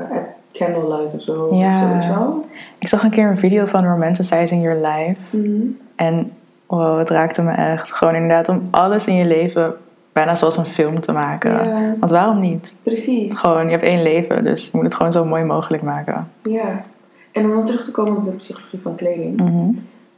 uh, 0.00 0.06
at 0.16 0.22
candlelight 0.52 1.14
of 1.14 1.22
zo. 1.22 1.54
Ja. 1.54 1.96
Of 1.98 2.04
zo? 2.04 2.44
Ik 2.78 2.88
zag 2.88 3.02
een 3.02 3.10
keer 3.10 3.26
een 3.28 3.38
video 3.38 3.64
van 3.66 3.84
Romanticizing 3.86 4.62
Your 4.62 4.86
Life. 4.86 5.36
Mhm. 5.36 5.62
En 5.96 6.32
wow, 6.66 6.98
het 6.98 7.10
raakte 7.10 7.42
me 7.42 7.52
echt. 7.52 7.92
Gewoon 7.92 8.14
inderdaad 8.14 8.48
om 8.48 8.68
alles 8.70 9.06
in 9.06 9.14
je 9.14 9.24
leven 9.24 9.74
bijna 10.14 10.34
zoals 10.34 10.56
een 10.56 10.66
film 10.66 11.00
te 11.00 11.12
maken. 11.12 11.68
Ja, 11.68 11.94
Want 11.98 12.12
waarom 12.12 12.40
niet? 12.40 12.74
precies. 12.82 13.38
Gewoon, 13.38 13.64
je 13.64 13.70
hebt 13.70 13.82
één 13.82 14.02
leven, 14.02 14.44
dus 14.44 14.64
je 14.64 14.70
moet 14.72 14.84
het 14.84 14.94
gewoon 14.94 15.12
zo 15.12 15.24
mooi 15.24 15.44
mogelijk 15.44 15.82
maken. 15.82 16.30
Ja. 16.42 16.84
En 17.32 17.44
om 17.44 17.50
dan 17.50 17.64
terug 17.64 17.84
te 17.84 17.90
komen 17.90 18.16
op 18.16 18.24
de 18.24 18.30
psychologie 18.30 18.80
van 18.82 18.94
kleding. 18.94 19.36
Mhm. 19.36 19.70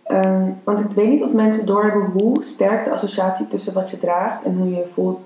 Ehm, 0.02 0.42
want 0.64 0.78
ik 0.80 0.90
weet 0.90 1.08
niet 1.08 1.22
of 1.22 1.32
mensen 1.32 1.66
doorhebben 1.66 2.10
hoe 2.12 2.42
sterk 2.42 2.84
de 2.84 2.90
associatie 2.90 3.48
tussen 3.48 3.74
wat 3.74 3.90
je 3.90 3.98
draagt 3.98 4.44
en 4.44 4.56
hoe 4.56 4.70
je 4.70 4.76
je 4.76 4.90
voelt, 4.94 5.20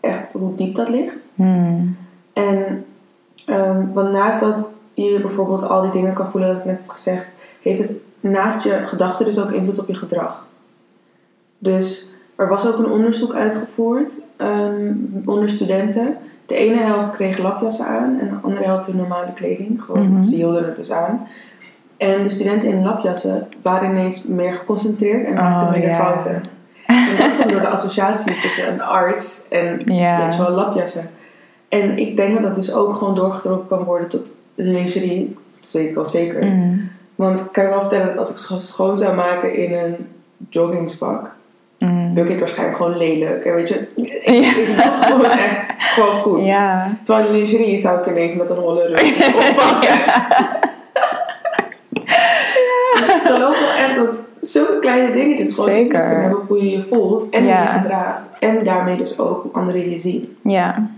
echt 0.00 0.32
hoe 0.32 0.54
diep 0.54 0.74
dat 0.74 0.88
ligt. 0.88 1.14
Hmm. 1.34 1.96
En 2.32 2.84
ehm, 3.46 3.92
want 3.92 4.12
naast 4.12 4.40
dat 4.40 4.56
je 4.94 5.18
bijvoorbeeld 5.20 5.62
al 5.62 5.82
die 5.82 5.90
dingen 5.90 6.14
kan 6.14 6.30
voelen, 6.30 6.48
dat 6.48 6.58
ik 6.58 6.64
net 6.64 6.78
heb 6.78 6.88
gezegd, 6.88 7.24
heeft 7.62 7.80
het 7.80 7.92
naast 8.20 8.64
je 8.64 8.70
gedachten 8.70 9.24
dus 9.26 9.38
ook 9.38 9.50
invloed 9.50 9.78
op 9.78 9.88
je 9.88 9.94
gedrag. 9.94 10.46
Dus 11.58 12.14
er 12.38 12.48
was 12.48 12.66
ook 12.66 12.78
een 12.78 12.90
onderzoek 12.90 13.34
uitgevoerd 13.34 14.12
ehm, 14.36 14.92
onder 15.24 15.48
studenten. 15.48 16.16
De 16.46 16.54
ene 16.54 16.80
helft 16.82 17.10
kreeg 17.10 17.38
lapjassen 17.38 17.86
aan 17.86 18.18
en 18.20 18.28
de 18.28 18.34
andere 18.42 18.64
helft 18.64 18.86
de 18.86 18.94
normale 18.94 19.32
kleding. 19.34 19.82
Gewoon, 19.82 20.08
Mhm. 20.12 20.22
ze 20.22 20.34
hielden 20.34 20.64
het 20.64 20.76
dus 20.76 20.92
aan. 20.92 21.26
En 21.96 22.22
de 22.22 22.28
studenten 22.28 22.68
in 22.68 22.82
lapjassen 22.82 23.48
waren 23.62 23.90
ineens 23.90 24.24
meer 24.26 24.52
geconcentreerd 24.52 25.24
en 25.26 25.34
maakten 25.34 25.62
Oh, 25.66 25.70
minder 25.70 25.90
ja. 25.90 25.96
fouten. 26.04 26.42
En 26.86 27.06
dat 27.38 27.48
door 27.50 27.60
de 27.60 27.68
associatie 27.68 28.40
tussen 28.40 28.72
een 28.72 28.82
arts 28.82 29.46
en 29.48 29.78
je 29.84 30.34
wel, 30.38 30.50
lapjassen. 30.50 31.10
En 31.68 31.98
ik 31.98 32.16
denk 32.16 32.34
dat 32.34 32.42
dat 32.42 32.54
dus 32.54 32.72
ook 32.74 32.94
gewoon 32.94 33.14
doorgetrokken 33.14 33.68
kan 33.68 33.84
worden 33.84 34.08
tot 34.08 34.26
lingerie. 34.54 35.36
Dat 35.60 35.70
weet 35.72 35.88
ik 35.88 35.94
wel 35.94 36.06
zeker. 36.06 36.44
Mm. 36.46 36.88
Want 37.14 37.40
ik 37.40 37.46
kan 37.52 37.64
je 37.64 37.70
wel 37.70 37.80
vertellen 37.80 38.06
dat 38.06 38.16
als 38.18 38.30
ik 38.30 38.36
scho- 38.36 38.60
schoon 38.60 38.96
zou 38.96 39.14
maken 39.16 39.54
in 39.56 39.72
een 39.72 39.96
joggingspak, 40.48 41.36
Luk 42.18 42.28
ik 42.28 42.38
waarschijnlijk 42.38 42.76
gewoon 42.78 42.96
lelijk. 42.96 43.44
En 43.44 43.54
weet 43.54 43.68
je, 43.68 43.86
ik, 43.94 44.20
Ja. 44.24 44.48
ik 44.48 44.76
gewoon 45.06 45.24
echt 45.24 45.60
gewoon 45.78 46.14
goed. 46.20 46.44
Ja. 46.44 46.90
Terwijl 47.04 47.26
in 47.28 47.32
lingerie 47.34 47.78
zou 47.78 47.98
ik 48.00 48.06
ineens 48.06 48.34
met 48.34 48.50
een 48.50 48.56
holle 48.56 48.86
rug 48.86 49.26
oppakken. 49.50 49.94
Ik 51.92 53.20
geloof 53.24 53.58
wel 53.60 53.70
echt 53.86 53.96
dat 53.96 54.08
zulke 54.40 54.78
kleine 54.78 55.12
dingetjes 55.12 55.54
gewoon 55.54 55.68
Zeker. 55.68 56.00
kunnen 56.00 56.20
hebben 56.20 56.40
hoe 56.48 56.64
je 56.64 56.70
je 56.70 56.82
voelt 56.82 57.30
en 57.30 57.44
Ja. 57.44 57.62
je 57.62 57.68
gedraagt. 57.68 58.20
En 58.38 58.64
daarmee 58.64 58.96
dus 58.96 59.18
ook 59.18 59.42
hoe 59.42 59.52
anderen 59.52 59.90
je 59.90 59.98
zien. 59.98 60.36
Ja. 60.42 60.88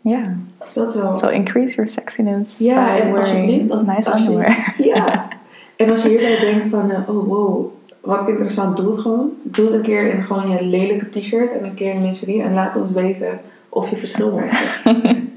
Ja. 0.00 0.20
Dus 0.64 0.72
dat 0.72 0.94
is 0.94 1.00
wel... 1.00 1.18
So 1.18 1.28
increase 1.28 1.74
your 1.74 1.90
sexiness 1.90 2.58
Ja, 2.58 2.84
by 2.94 3.00
en 3.00 3.16
alsjeblieft, 3.16 3.66
wearing 3.66 3.72
als- 3.72 3.82
nice 3.84 4.10
als 4.12 4.20
je- 4.22 4.26
underwear. 4.28 4.74
Ja. 4.78 5.06
En 5.76 5.90
als 5.90 6.02
je 6.02 6.08
hierbij 6.08 6.38
denkt 6.40 6.66
van, 6.66 6.90
eh, 6.90 7.08
oh 7.08 7.26
wow, 7.28 7.66
wat 8.04 8.28
interessant, 8.28 8.76
doe 8.76 8.90
het 8.90 9.00
gewoon. 9.00 9.32
Doe 9.42 9.64
het 9.64 9.74
een 9.74 9.82
keer 9.82 10.06
in 10.06 10.22
gewoon 10.22 10.48
je 10.48 10.64
lelijke 10.64 11.10
t-shirt 11.10 11.52
en 11.52 11.64
een 11.64 11.74
keer 11.74 11.94
in 11.94 12.02
lingerie. 12.02 12.42
En 12.42 12.54
laat 12.54 12.76
ons 12.76 12.92
weten 12.92 13.40
of 13.68 13.90
je 13.90 13.96
verschil 13.96 14.32
merkt. 14.32 14.58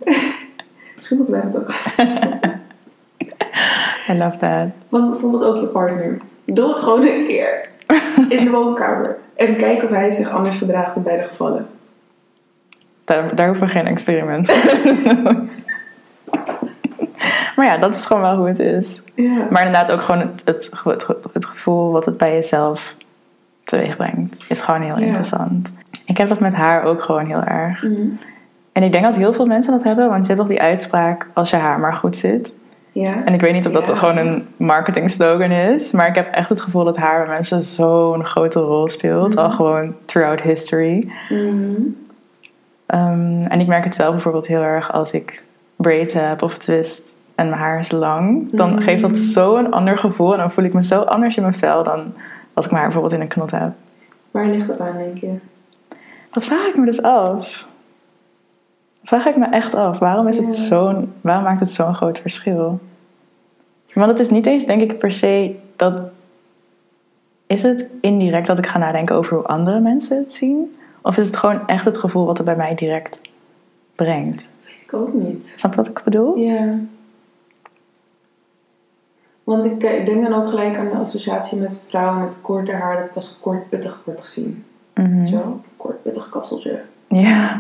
Misschien 0.95 1.17
moeten 1.17 1.35
wij 1.35 1.43
het 1.43 1.57
ook. 1.57 1.73
I 4.09 4.17
love 4.17 4.37
that. 4.37 4.67
Want 4.89 5.09
bijvoorbeeld 5.09 5.43
ook 5.43 5.55
je 5.55 5.65
partner. 5.65 6.17
Doe 6.45 6.67
het 6.67 6.77
gewoon 6.77 7.01
een 7.01 7.25
keer. 7.27 7.69
In 8.29 8.43
de 8.43 8.49
woonkamer. 8.49 9.17
En 9.35 9.55
kijk 9.55 9.83
of 9.83 9.89
hij 9.89 10.11
zich 10.11 10.29
anders 10.29 10.57
gedraagt 10.57 10.95
in 10.95 11.03
beide 11.03 11.23
gevallen. 11.23 11.67
Daar, 13.05 13.35
daar 13.35 13.47
hoeven 13.47 13.67
we 13.67 13.73
geen 13.73 13.85
experiment. 13.85 14.47
Maar 17.57 17.65
ja, 17.65 17.77
dat 17.77 17.95
is 17.95 18.05
gewoon 18.05 18.21
wel 18.21 18.35
hoe 18.35 18.47
het 18.47 18.59
is. 18.59 19.01
Ja. 19.15 19.47
Maar 19.49 19.65
inderdaad 19.65 19.91
ook 19.91 20.01
gewoon 20.01 20.21
het, 20.21 20.41
het, 20.45 20.71
het, 20.83 21.07
het 21.33 21.45
gevoel 21.45 21.91
wat 21.91 22.05
het 22.05 22.17
bij 22.17 22.33
jezelf 22.33 22.95
teweeg 23.63 23.95
brengt. 23.95 24.45
Is 24.49 24.61
gewoon 24.61 24.81
heel 24.81 24.97
interessant. 24.97 25.73
Ik 26.05 26.17
heb 26.17 26.29
dat 26.29 26.39
met 26.39 26.53
haar 26.53 26.83
ook 26.83 27.01
gewoon 27.01 27.25
heel 27.25 27.43
erg. 27.43 27.83
Mhm. 27.83 28.01
En 28.71 28.83
ik 28.83 28.91
denk 28.91 29.03
dat 29.03 29.15
heel 29.15 29.33
veel 29.33 29.45
mensen 29.45 29.71
dat 29.73 29.83
hebben. 29.83 30.09
Want 30.09 30.25
je 30.25 30.31
hebt 30.31 30.43
ook 30.43 30.49
die 30.49 30.61
uitspraak 30.61 31.27
als 31.33 31.49
je 31.49 31.55
haar 31.55 31.79
maar 31.79 31.93
goed 31.93 32.15
zit. 32.15 32.53
Ja. 32.91 33.23
En 33.25 33.33
ik 33.33 33.41
weet 33.41 33.53
niet 33.53 33.65
of 33.67 33.71
dat 33.71 33.87
Ja. 33.87 33.95
gewoon 33.95 34.17
een 34.17 34.47
marketing 34.57 35.09
slogan 35.09 35.51
is. 35.51 35.91
Maar 35.91 36.07
ik 36.07 36.15
heb 36.15 36.33
echt 36.33 36.49
het 36.49 36.61
gevoel 36.61 36.83
dat 36.83 36.97
haar 36.97 37.25
bij 37.25 37.33
mensen 37.33 37.63
zo'n 37.63 38.25
grote 38.25 38.59
rol 38.59 38.87
speelt. 38.89 39.33
Mhm. 39.33 39.43
Al 39.43 39.51
gewoon 39.51 39.95
throughout 40.05 40.41
history. 40.41 41.11
Ehm, 42.85 43.45
en 43.47 43.59
ik 43.59 43.67
merk 43.67 43.83
het 43.83 43.95
zelf 43.95 44.11
bijvoorbeeld 44.11 44.47
heel 44.47 44.61
erg 44.61 44.91
als 44.91 45.11
ik 45.11 45.43
braids 45.75 46.13
heb 46.13 46.41
of 46.41 46.57
twist 46.57 47.15
en 47.37 47.49
mijn 47.49 47.61
haar 47.61 47.79
is 47.79 47.91
lang. 47.91 48.47
Dan 48.51 48.69
Mhm. 48.73 48.81
geeft 48.81 49.01
dat 49.01 49.17
zo'n 49.17 49.71
ander 49.71 49.97
gevoel 49.97 50.31
en 50.33 50.39
dan 50.39 50.51
voel 50.51 50.65
ik 50.65 50.73
me 50.73 50.83
zo 50.83 51.01
anders 51.01 51.35
in 51.35 51.41
mijn 51.43 51.55
vel 51.55 51.83
dan 51.83 52.13
als 52.53 52.65
ik 52.65 52.71
mijn 52.71 52.83
haar 52.83 52.91
bijvoorbeeld 52.91 53.13
in 53.13 53.21
een 53.21 53.27
knot 53.33 53.51
heb. 53.51 53.71
Waar 54.31 54.45
ligt 54.45 54.67
dat 54.67 54.79
aan, 54.79 54.97
denk 54.97 55.17
je? 55.17 55.33
Dat 56.31 56.45
vraag 56.45 56.65
ik 56.67 56.77
me 56.77 56.85
dus 56.85 57.01
af. 57.01 57.67
Dat 58.99 59.07
vraag 59.21 59.25
ik 59.25 59.37
me 59.37 59.45
echt 59.45 59.75
af. 59.75 59.99
Waarom, 59.99 60.27
is 60.27 60.37
het 60.37 60.55
zo'n, 60.55 61.13
waarom 61.21 61.43
maakt 61.43 61.59
het 61.59 61.71
zo'n 61.71 61.95
groot 61.95 62.19
verschil? 62.19 62.79
Want 63.93 64.09
het 64.09 64.19
is 64.19 64.29
niet 64.29 64.45
eens, 64.45 64.65
denk 64.65 64.81
ik, 64.81 64.97
per 64.97 65.11
se 65.11 65.55
dat. 65.75 65.93
Is 67.47 67.63
het 67.63 67.85
indirect 68.01 68.47
dat 68.47 68.57
ik 68.57 68.67
ga 68.67 68.77
nadenken 68.77 69.15
over 69.15 69.35
hoe 69.37 69.45
andere 69.45 69.79
mensen 69.79 70.17
het 70.17 70.33
zien? 70.33 70.75
Of 71.01 71.17
is 71.17 71.27
het 71.27 71.35
gewoon 71.37 71.67
echt 71.67 71.85
het 71.85 71.97
gevoel 71.97 72.25
wat 72.25 72.37
het 72.37 72.45
bij 72.45 72.55
mij 72.55 72.75
direct 72.75 73.21
brengt? 73.95 74.49
Ik 74.85 74.93
ook 74.93 75.13
niet. 75.13 75.53
Snap 75.55 75.71
je 75.71 75.77
wat 75.77 75.87
ik 75.87 76.01
bedoel? 76.03 76.37
Ja. 76.37 76.73
Want 79.47 79.65
ik, 79.65 79.83
eh, 79.83 79.99
ik 79.99 80.05
denk 80.05 80.23
dan 80.23 80.33
ook 80.33 80.49
gelijk 80.49 80.77
aan 80.77 80.89
de 80.89 80.97
associatie 80.97 81.57
met 81.59 81.81
vrouwen 81.87 82.19
met 82.19 82.33
korte 82.41 82.71
haar. 82.71 82.95
Dat 82.95 83.05
het 83.05 83.15
als 83.15 83.37
kort 83.41 83.69
pittig 83.69 84.01
wordt 84.05 84.19
gezien. 84.19 84.65
Mhm. 84.93 85.25
Zo, 85.25 85.61
kort 85.77 86.01
pittig 86.03 86.29
kapseltje. 86.29 86.81
Ja. 87.07 87.57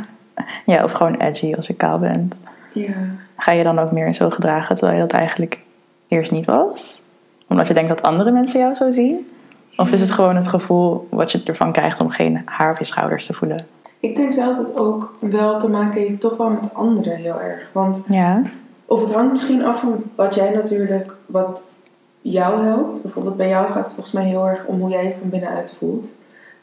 ja, 0.65 0.83
of 0.83 0.91
gewoon 0.91 1.15
edgy 1.15 1.53
als 1.55 1.67
je 1.67 1.73
kaal 1.73 1.99
bent. 1.99 2.39
Ja. 2.71 2.93
Ga 3.37 3.51
je 3.51 3.63
dan 3.63 3.79
ook 3.79 3.91
meer 3.91 4.13
zo 4.13 4.29
gedragen 4.29 4.75
terwijl 4.75 4.97
je 4.97 5.03
dat 5.07 5.17
eigenlijk 5.17 5.59
eerst 6.07 6.31
niet 6.31 6.45
was? 6.45 7.01
Omdat 7.47 7.67
je 7.67 7.73
denkt 7.73 7.89
dat 7.89 8.01
andere 8.01 8.31
mensen 8.31 8.59
jou 8.59 8.73
zo 8.73 8.91
zien? 8.91 9.29
Of 9.75 9.91
is 9.91 10.01
het 10.01 10.11
gewoon 10.11 10.35
het 10.35 10.47
gevoel 10.47 11.07
wat 11.09 11.31
je 11.31 11.41
ervan 11.43 11.71
krijgt 11.71 11.99
om 11.99 12.09
geen 12.09 12.41
haar 12.45 12.71
op 12.71 12.77
je 12.77 12.85
schouders 12.85 13.25
te 13.25 13.33
voelen? 13.33 13.65
Ik 13.99 14.15
denk 14.15 14.31
zelf 14.31 14.57
dat 14.57 14.67
het 14.67 14.77
ook 14.77 15.15
wel 15.19 15.59
te 15.59 15.67
maken 15.67 16.01
heeft 16.01 16.19
toch 16.19 16.37
wel 16.37 16.49
met 16.49 16.73
anderen 16.73 17.15
heel 17.17 17.41
erg. 17.41 17.69
Want 17.71 18.01
Ja. 18.07 18.41
of 18.85 19.01
het 19.01 19.13
hangt 19.13 19.31
misschien 19.31 19.65
af 19.65 19.79
van 19.79 20.03
wat 20.15 20.35
jij 20.35 20.53
natuurlijk, 20.53 21.13
wat 21.25 21.61
jou 22.21 22.63
helpt. 22.63 23.01
Bijvoorbeeld 23.01 23.37
bij 23.37 23.49
jou 23.49 23.67
gaat 23.71 23.83
het 23.83 23.93
volgens 23.93 24.11
mij 24.15 24.25
heel 24.25 24.47
erg 24.47 24.65
om 24.65 24.79
hoe 24.79 24.89
jij 24.89 25.03
je 25.03 25.15
van 25.19 25.29
binnenuit 25.29 25.75
voelt. 25.77 26.11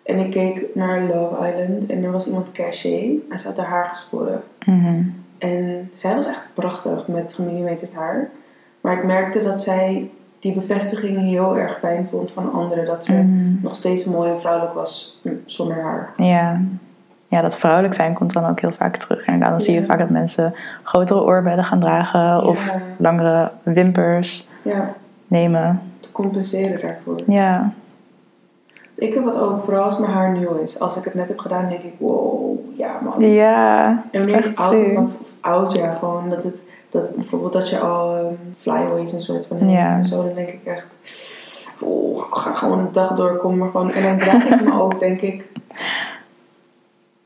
En 0.02 0.18
ik 0.18 0.30
keek 0.30 0.64
naar 0.75 1.00
Love 1.02 1.49
Island 1.49 1.90
en 1.90 2.04
er 2.04 2.11
was 2.12 2.26
iemand 2.26 2.52
cachet 2.52 3.18
en 3.30 3.38
ze 3.38 3.46
had 3.49 3.56
haar 3.56 3.66
haar 3.66 3.84
geschoren. 3.87 4.42
Mhm. 4.66 5.02
En 5.38 5.90
zij 5.92 6.14
was 6.14 6.26
echt 6.26 6.44
prachtig 6.54 7.06
met 7.08 7.32
gemillimeterd 7.34 7.94
haar. 7.94 8.30
Maar 8.80 8.96
ik 8.99 9.04
merkte 9.04 9.42
dat 9.42 9.62
zij 9.62 10.11
die 10.38 10.54
bevestiging 10.54 11.18
heel 11.20 11.58
erg 11.58 11.78
fijn 11.78 12.06
vond 12.11 12.30
van 12.30 12.52
anderen. 12.52 12.84
Dat 12.87 13.04
ze 13.04 13.12
Mhm. 13.12 13.62
nog 13.62 13.75
steeds 13.75 14.04
mooi 14.04 14.30
en 14.30 14.40
vrouwelijk 14.40 14.75
was 14.75 15.20
zonder 15.44 15.82
haar. 15.82 16.12
Ja. 16.16 16.61
ja, 17.28 17.40
dat 17.40 17.56
vrouwelijk 17.58 17.94
zijn 17.94 18.12
komt 18.14 18.32
dan 18.32 18.46
ook 18.46 18.61
heel 18.61 18.73
vaak 18.73 18.96
terug. 18.96 19.26
Inderdaad, 19.26 19.50
dan 19.50 19.61
zie 19.61 19.75
je 19.75 19.84
vaak 19.84 19.99
dat 19.99 20.11
mensen 20.11 20.54
grotere 20.82 21.23
oorbellen 21.23 21.64
gaan 21.64 21.80
dragen 21.80 22.42
of 22.42 22.75
langere 22.96 23.50
wimpers 23.62 24.49
Ja, 24.62 24.94
nemen. 25.26 25.83
te 26.00 26.12
compenseren 26.12 26.81
daarvoor. 26.81 27.21
Ja, 27.26 27.73
Ik 28.95 29.14
heb 29.14 29.25
het 29.25 29.37
ook, 29.37 29.64
vooral 29.64 29.85
als 29.85 29.99
mijn 29.99 30.12
haar 30.12 30.33
nieuw 30.38 30.54
is. 30.54 30.81
Als 30.81 30.97
ik 30.97 31.04
het 31.04 31.14
net 31.14 31.28
heb 31.28 31.38
gedaan, 31.38 31.69
denk 31.69 31.83
ik, 31.83 31.95
wow, 31.99 32.59
ja 32.76 33.00
man. 33.02 33.31
ja 33.31 33.87
en 34.11 34.19
wanneer 34.21 34.37
het 34.37 34.47
echt 34.47 34.59
oud 34.59 34.73
is, 34.75 34.95
dan, 34.95 35.04
of 35.04 35.28
oud 35.40 35.73
ja, 35.73 35.93
gewoon 35.95 36.28
dat 36.31 36.43
het, 36.43 36.57
dat, 36.90 37.14
bijvoorbeeld 37.14 37.52
dat 37.52 37.71
je 37.71 37.78
al 37.78 38.19
um, 38.19 38.38
flyaways 38.61 39.12
en 39.14 39.21
soort 39.21 39.47
van 39.47 39.71
Ja. 39.71 39.93
en 39.97 40.04
zo, 40.04 40.23
dan 40.25 40.35
denk 40.35 40.49
ik 40.49 40.64
echt, 40.64 40.87
oh, 41.81 42.19
ik 42.19 42.35
ga 42.35 42.54
gewoon 42.54 42.78
een 42.78 42.93
dag 42.93 43.14
doorkomen, 43.14 43.59
maar 43.59 43.71
gewoon, 43.71 43.93
en 43.93 44.02
dan 44.02 44.19
draag 44.19 44.45
ik 44.45 44.64
me 44.64 44.81
ook, 44.81 44.99
denk 44.99 45.21
ik, 45.21 45.45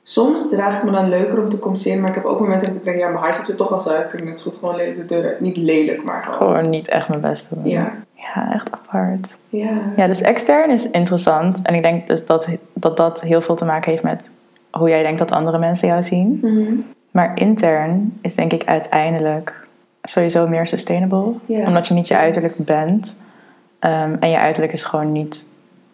soms 0.08 0.48
draag 0.50 0.76
ik 0.76 0.82
me 0.82 0.90
dan 0.90 1.08
leuker 1.08 1.42
om 1.42 1.48
te 1.48 1.58
compenseren, 1.58 2.00
maar 2.00 2.08
ik 2.08 2.14
heb 2.14 2.24
ook 2.24 2.40
momenten 2.40 2.68
dat 2.68 2.76
ik 2.76 2.84
denk, 2.84 2.98
ja, 2.98 3.08
mijn 3.08 3.22
haar 3.22 3.34
ziet 3.34 3.48
er 3.48 3.56
toch 3.56 3.68
wel 3.68 3.80
zo 3.80 3.90
uit, 3.90 4.12
ik 4.12 4.24
net 4.24 4.40
zo 4.40 4.50
goed 4.50 4.58
gewoon 4.58 4.76
lelijk 4.76 4.96
de 4.96 5.06
deur 5.06 5.24
uit. 5.26 5.40
Niet 5.40 5.56
lelijk, 5.56 6.04
maar 6.04 6.22
gewoon, 6.22 6.38
Gewoon 6.38 6.68
niet 6.70 6.88
echt 6.88 7.08
mijn 7.08 7.20
best 7.20 7.50
doen. 7.50 7.68
ja, 7.68 7.92
Ja, 8.14 8.52
echt 8.52 8.70
apart. 8.70 9.36
ja, 9.48 9.70
Ja, 9.96 10.06
dus 10.06 10.20
extern 10.20 10.70
is 10.70 10.90
interessant. 10.90 11.62
En 11.62 11.74
ik 11.74 11.82
denk 11.82 12.06
dus 12.06 12.26
dat 12.26 12.48
dat, 12.72 12.96
dat 12.96 13.20
heel 13.20 13.40
veel 13.40 13.54
te 13.54 13.64
maken 13.64 13.90
heeft 13.90 14.02
met 14.02 14.30
hoe 14.70 14.88
jij 14.88 15.02
denkt 15.02 15.18
dat 15.18 15.30
andere 15.30 15.58
mensen 15.58 15.88
jou 15.88 16.02
zien. 16.02 16.38
Mhm. 16.42 16.74
Maar 17.10 17.30
intern 17.34 18.18
is 18.22 18.34
denk 18.34 18.52
ik 18.52 18.64
uiteindelijk 18.64 19.66
sowieso 20.02 20.48
meer 20.48 20.66
sustainable. 20.66 21.32
Omdat 21.46 21.86
je 21.86 21.94
niet 21.94 22.08
je 22.08 22.16
uiterlijk 22.16 22.56
bent. 22.64 23.16
Ehm, 23.78 24.14
en 24.20 24.30
je 24.30 24.38
uiterlijk 24.38 24.72
is 24.72 24.82
gewoon 24.82 25.12
niet 25.12 25.44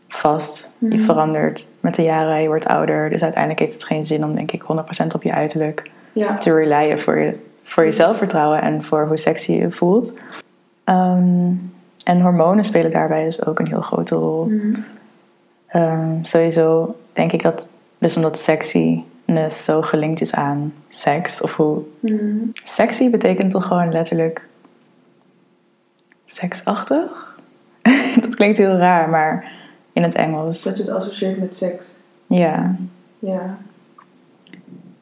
vast. 0.09 0.69
Je 0.79 0.87
Mhm. 0.87 0.99
verandert 0.99 1.67
met 1.81 1.95
de 1.95 2.03
jaren, 2.03 2.43
je 2.43 2.49
wordt 2.49 2.67
ouder. 2.67 3.11
Dus 3.11 3.23
uiteindelijk 3.23 3.61
heeft 3.61 3.75
het 3.75 3.85
geen 3.85 4.07
zin 4.07 4.25
om 4.25 4.35
denk 4.35 4.53
ik 4.53 4.63
100% 4.63 5.15
op 5.15 5.23
je 5.23 5.33
uiterlijk 5.33 5.91
ja, 6.13 6.37
te 6.39 6.55
relyen 6.55 7.01
voor 7.01 7.19
je, 7.19 7.39
voor 7.63 7.85
je 7.85 7.93
zelfvertrouwen 7.93 8.63
en 8.63 8.85
voor 8.85 9.07
hoe 9.07 9.17
sexy 9.17 9.53
je 9.53 9.59
je 9.59 9.71
voelt. 9.71 10.15
Ehm, 10.85 11.49
en 12.05 12.21
hormonen 12.21 12.65
spelen 12.65 12.91
daarbij 12.91 13.25
dus 13.25 13.47
ook 13.47 13.59
een 13.59 13.69
heel 13.69 13.81
grote 13.81 14.15
rol. 14.15 14.45
Mhm. 14.45 14.81
Ehm, 15.67 16.09
sowieso 16.23 16.97
denk 17.13 17.33
ik 17.33 17.43
dat, 17.43 17.69
dus 17.99 18.17
omdat 18.17 18.39
sexiness 18.39 19.65
zo 19.65 19.83
gelinkt 19.83 20.21
is 20.21 20.33
aan 20.35 20.75
seks, 20.89 21.41
of 21.41 21.57
hoe 21.57 21.83
Mhm. 22.01 22.37
sexy 22.65 23.11
betekent 23.11 23.51
toch 23.51 23.67
gewoon 23.67 23.93
letterlijk 23.93 24.47
seksachtig? 26.27 27.37
dat 28.21 28.35
klinkt 28.35 28.59
heel 28.59 28.77
raar, 28.77 29.09
maar 29.09 29.53
in 29.95 30.03
het 30.03 30.15
Engels. 30.15 30.63
dat 30.63 30.77
je 30.77 30.83
het 30.83 30.93
associeert 30.93 31.39
met 31.39 31.57
seks, 31.57 31.97
Ja. 32.27 32.75
ja. 33.19 33.57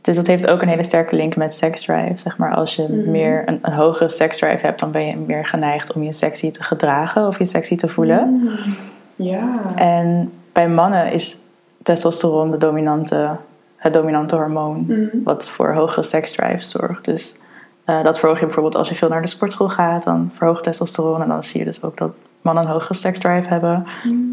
Dus 0.00 0.16
dat 0.16 0.26
heeft 0.26 0.46
ook 0.46 0.62
een 0.62 0.68
hele 0.68 0.84
sterke 0.84 1.16
link 1.16 1.36
met 1.36 1.54
seksdrive. 1.54 2.12
Zeg 2.16 2.36
maar, 2.36 2.54
als 2.54 2.76
je 2.76 2.82
Mhm. 2.82 3.10
meer 3.10 3.42
een, 3.46 3.58
een 3.62 3.72
hogere 3.72 4.08
seksdrive 4.08 4.66
hebt, 4.66 4.80
dan 4.80 4.90
ben 4.90 5.06
je 5.06 5.16
meer 5.16 5.46
geneigd 5.46 5.92
om 5.92 6.02
je 6.02 6.12
sexy 6.12 6.50
te 6.50 6.62
gedragen 6.62 7.26
of 7.26 7.38
je 7.38 7.44
sexy 7.44 7.76
te 7.76 7.88
voelen. 7.88 8.40
Mhm. 8.42 8.70
Ja. 9.16 9.54
En 9.74 10.32
bij 10.52 10.68
mannen 10.68 11.12
is 11.12 11.38
testosteron 11.82 12.50
de 12.50 12.56
dominante, 12.58 13.36
het 13.76 13.92
dominante 13.92 14.36
hormoon. 14.36 14.84
Mhm. 14.88 15.06
Wat 15.24 15.48
voor 15.48 15.72
hogere 15.72 16.02
seksdrive 16.02 16.62
zorgt. 16.62 17.04
Dus 17.04 17.36
eh, 17.84 18.04
dat 18.04 18.18
verhoog 18.18 18.38
je 18.38 18.44
bijvoorbeeld 18.44 18.76
als 18.76 18.88
je 18.88 18.94
veel 18.94 19.08
naar 19.08 19.22
de 19.22 19.28
sportschool 19.28 19.68
gaat. 19.68 20.02
Dan 20.04 20.30
verhoogt 20.32 20.62
testosteron. 20.62 21.22
En 21.22 21.28
dan 21.28 21.42
zie 21.42 21.58
je 21.60 21.66
dus 21.66 21.82
ook 21.82 21.96
dat 21.96 22.12
mannen 22.42 22.64
een 22.64 22.70
hogere 22.70 22.94
seksdrive 22.94 23.48
hebben. 23.48 23.86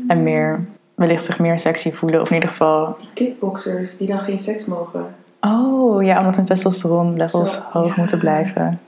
En 0.07 0.23
meer, 0.23 0.65
wellicht 0.95 1.25
zich 1.25 1.39
meer 1.39 1.59
sexy 1.59 1.91
voelen. 1.91 2.21
Of 2.21 2.29
in 2.29 2.35
ieder 2.35 2.49
geval... 2.49 2.95
Die 2.99 3.09
kickboxers 3.13 3.97
die 3.97 4.07
dan 4.07 4.19
geen 4.19 4.39
seks 4.39 4.65
mogen. 4.65 5.05
Oh, 5.41 6.03
ja, 6.03 6.19
omdat 6.19 6.35
hun 6.35 6.45
testosteron 6.45 7.17
levels 7.17 7.53
Zo, 7.53 7.59
hoog 7.71 7.87
ja. 7.87 7.93
moeten 8.01 8.19
blijven. 8.19 8.79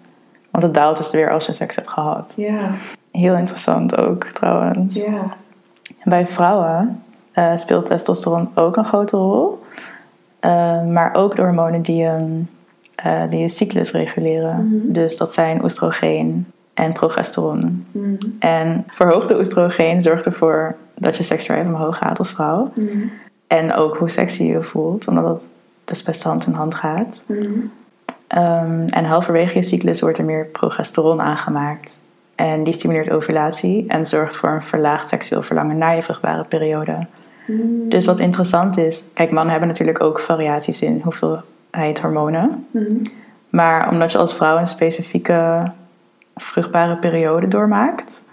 Want 0.52 0.64
het 0.64 0.74
daalt 0.74 0.98
dus 0.98 1.12
weer 1.12 1.32
als 1.32 1.46
je 1.46 1.54
seks 1.54 1.76
hebt 1.76 1.90
gehad. 1.90 2.34
Ja, 2.36 2.72
Heel 3.12 3.36
interessant 3.36 3.98
ook, 3.98 4.24
trouwens. 4.24 4.96
ja. 4.96 5.36
En 6.00 6.10
Bij 6.10 6.28
vrouwen 6.28 7.04
eh, 7.32 7.52
speelt 7.56 7.86
testosteron 7.86 8.50
ook 8.56 8.78
een 8.78 8.86
grote 8.86 9.18
rol. 9.18 9.64
Eh, 10.40 10.84
maar 10.86 11.14
ook 11.14 11.36
de 11.36 11.42
hormonen 11.42 11.82
die, 11.82 12.06
een, 12.06 12.50
eh, 12.96 13.22
die 13.30 13.40
je 13.40 13.48
cyclus 13.48 13.92
reguleren. 13.92 14.68
Mhm. 14.68 14.92
Dus 14.92 15.18
dat 15.18 15.34
zijn 15.34 15.64
oestrogeen 15.64 16.52
en 16.74 16.94
progesteron. 16.94 17.86
Mhm. 17.92 18.16
En 18.40 18.86
verhoogde 18.88 19.38
oestrogeen 19.38 20.02
zorgt 20.02 20.26
ervoor 20.26 20.76
dat 20.96 21.18
je 21.18 21.24
seksdrive 21.24 21.68
omhoog 21.68 21.98
gaat 21.98 22.20
als 22.20 22.32
vrouw. 22.32 22.72
Mhm. 22.74 22.98
En 23.48 23.74
ook 23.74 23.98
hoe 23.98 24.10
sexy 24.10 24.44
je 24.44 24.52
je 24.52 24.62
voelt, 24.62 25.08
omdat 25.08 25.28
het 25.28 25.48
dus 25.84 26.04
best 26.04 26.24
hand 26.24 26.46
in 26.46 26.54
hand 26.54 26.76
gaat. 26.76 27.24
Mhm. 27.28 27.50
Ehm, 28.28 28.84
en 28.84 29.06
halverwege 29.06 29.56
je 29.56 29.62
cyclus 29.62 30.02
wordt 30.02 30.18
er 30.18 30.26
meer 30.26 30.46
progesteron 30.46 31.22
aangemaakt. 31.22 32.00
En 32.36 32.64
die 32.64 32.74
stimuleert 32.74 33.12
ovulatie 33.12 33.88
en 33.88 34.06
zorgt 34.06 34.36
voor 34.36 34.50
een 34.50 34.64
verlaagd 34.64 35.08
seksueel 35.08 35.42
verlangen 35.42 35.78
na 35.78 35.90
je 35.90 36.04
vruchtbare 36.04 36.44
periode. 36.44 37.08
Dus 37.90 38.06
wat 38.06 38.20
interessant 38.20 38.78
is, 38.78 39.06
kijk, 39.14 39.32
mannen 39.32 39.52
hebben 39.52 39.70
natuurlijk 39.70 40.02
ook 40.02 40.20
variaties 40.20 40.82
in 40.82 41.02
hoeveelheid 41.04 42.00
hormonen. 42.02 42.68
Maar 43.50 43.90
omdat 43.90 44.12
je 44.12 44.18
als 44.18 44.36
vrouw 44.36 44.58
een 44.58 44.68
specifieke 44.68 45.72
vruchtbare 46.36 46.98
periode 46.98 47.48
doormaakt, 47.48 48.24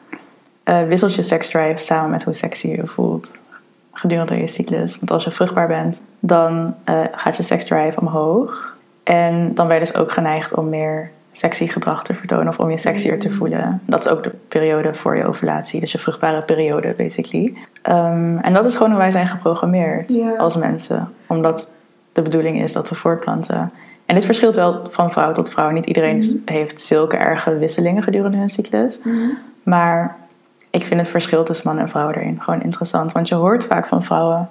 eh, 0.63 0.83
wisselt 0.83 1.15
je 1.15 1.23
seksdrive 1.23 1.79
samen 1.79 2.11
met 2.11 2.23
hoe 2.23 2.35
sexy 2.35 2.69
je 2.69 2.77
je 2.77 2.87
voelt 2.87 3.39
gedurende 3.99 4.37
je 4.37 4.47
cyclus. 4.47 4.97
Want 4.97 5.11
als 5.11 5.25
je 5.25 5.31
vruchtbaar 5.31 5.67
bent, 5.67 6.03
dan 6.19 6.75
eh, 6.85 7.01
gaat 7.13 7.37
je 7.37 7.43
seksdrive 7.43 8.01
omhoog. 8.01 8.77
En 9.03 9.55
dan 9.55 9.67
ben 9.67 9.77
je 9.77 9.85
dus 9.85 9.95
ook 9.95 10.13
geneigd 10.13 10.55
om 10.55 10.69
meer 10.69 11.11
sexy 11.33 11.67
gedrag 11.67 12.05
te 12.05 12.15
vertonen 12.15 12.49
of 12.49 12.59
om 12.59 12.71
je 12.71 12.79
sexier 12.79 13.19
te 13.19 13.31
voelen. 13.31 13.81
Dat 13.85 14.05
is 14.05 14.11
ook 14.11 14.23
de 14.23 14.33
periode 14.49 14.95
voor 14.95 15.17
je 15.17 15.27
ovulatie, 15.27 15.81
dus 15.81 15.93
je 15.93 15.99
vruchtbare 15.99 16.43
periode, 16.43 16.95
basically. 16.97 17.55
Ehm, 17.83 18.39
en 18.39 18.53
dat 18.53 18.65
is 18.65 18.77
gewoon 18.77 18.91
hoe 18.91 19.01
wij 19.01 19.11
zijn 19.11 19.29
geprogrammeerd 19.29 20.13
als 20.39 20.57
mensen. 20.57 21.13
Omdat 21.27 21.71
de 22.13 22.23
bedoeling 22.23 22.63
is 22.63 22.73
dat 22.73 22.89
we 22.89 22.95
voortplanten. 22.95 23.73
En 24.09 24.15
dit 24.15 24.25
verschilt 24.25 24.55
wel 24.55 24.87
van 24.91 25.13
vrouw 25.13 25.33
tot 25.33 25.49
vrouw. 25.49 25.71
Niet 25.71 25.87
iedereen 25.87 26.43
heeft 26.45 26.81
zulke 26.81 27.17
erge 27.17 27.59
wisselingen 27.59 28.03
gedurende 28.03 28.37
hun 28.37 28.51
cyclus. 28.51 28.99
Mhm. 29.03 29.31
Maar 29.63 30.17
ik 30.71 30.85
vind 30.85 31.01
het 31.01 31.09
verschil 31.09 31.45
tussen 31.45 31.69
man 31.69 31.79
en 31.79 31.89
vrouw 31.89 32.11
erin 32.11 32.41
gewoon 32.43 32.63
interessant. 32.63 33.13
Want 33.13 33.29
je 33.29 33.35
hoort 33.35 33.65
vaak 33.65 33.87
van 33.87 34.05
vrouwen 34.05 34.49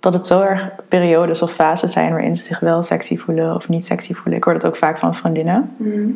dat 0.00 0.12
het 0.12 0.26
zo 0.26 0.40
erg 0.40 0.70
periodes 0.88 1.42
of 1.42 1.52
fases 1.52 1.92
zijn 1.92 2.10
waarin 2.10 2.36
ze 2.36 2.44
zich 2.44 2.60
wel 2.60 2.82
sexy 2.82 3.16
voelen 3.16 3.54
of 3.54 3.68
niet 3.68 3.86
sexy 3.86 4.14
voelen. 4.14 4.36
Ik 4.36 4.44
hoor 4.44 4.52
dat 4.52 4.66
ook 4.66 4.76
vaak 4.76 4.98
van 4.98 5.14
vriendinnen. 5.14 5.74
Mhm. 5.76 6.10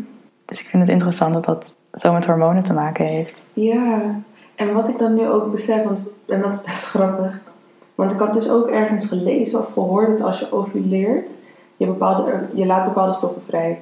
Dus 0.45 0.61
ik 0.61 0.67
vind 0.67 0.83
het 0.83 0.93
interessant 0.93 1.35
dat 1.35 1.45
dat 1.45 1.75
zo 1.93 2.13
met 2.13 2.27
hormonen 2.27 2.63
te 2.63 2.73
maken 2.73 3.05
heeft. 3.05 3.47
Ja, 3.53 4.01
en 4.55 4.73
wat 4.73 4.89
ik 4.89 4.99
dan 4.99 5.15
nu 5.15 5.29
ook 5.29 5.51
besef, 5.51 5.85
want, 5.85 5.99
en 6.27 6.41
dat 6.41 6.55
is 6.55 6.63
best 6.63 6.85
grappig. 6.85 7.39
Want 7.95 8.13
ik 8.13 8.19
had 8.19 8.35
dus 8.35 8.51
ook 8.51 8.69
ergens 8.69 9.07
gelezen 9.07 9.59
of 9.59 9.73
gehoord 9.73 10.19
dat 10.19 10.27
als 10.27 10.41
je 10.41 10.53
ovuleert, 10.53 11.31
je, 11.77 11.87
bepaalde, 11.87 12.41
je 12.55 12.67
laat 12.67 12.85
bepaalde 12.85 13.15
stoffen 13.15 13.43
vrij. 13.47 13.81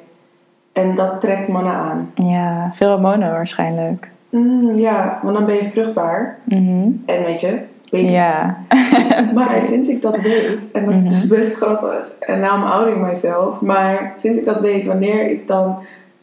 En 0.73 0.97
dat 0.97 1.21
trekt 1.21 1.49
mannen 1.49 1.73
aan. 1.73 2.13
Ja, 2.15 2.71
veel 2.73 2.89
hormonen 2.89 3.31
waarschijnlijk. 3.31 4.09
Mm, 4.29 4.75
ja, 4.75 5.21
want 5.23 5.35
dan 5.37 5.47
ben 5.47 5.55
je 5.55 5.71
vruchtbaar. 5.71 6.39
Mhm. 6.45 6.89
En 7.07 7.25
weet 7.25 7.41
je, 7.41 7.59
baby's. 7.91 8.11
Ja. 8.11 8.59
Maar 9.35 9.63
sinds 9.63 9.89
ik 9.89 10.03
dat 10.03 10.17
weet, 10.21 10.59
en 10.73 10.85
dat 10.85 10.95
is 10.95 11.03
dus 11.03 11.27
best 11.27 11.57
grappig, 11.57 12.11
en 12.21 12.41
now 12.41 12.55
I'm 12.55 12.63
outing 12.63 13.07
myself, 13.07 13.61
maar 13.61 14.13
sinds 14.17 14.39
ik 14.39 14.45
dat 14.45 14.61
weet, 14.61 14.87
wanneer 14.87 15.31
ik 15.31 15.47
dan 15.47 15.79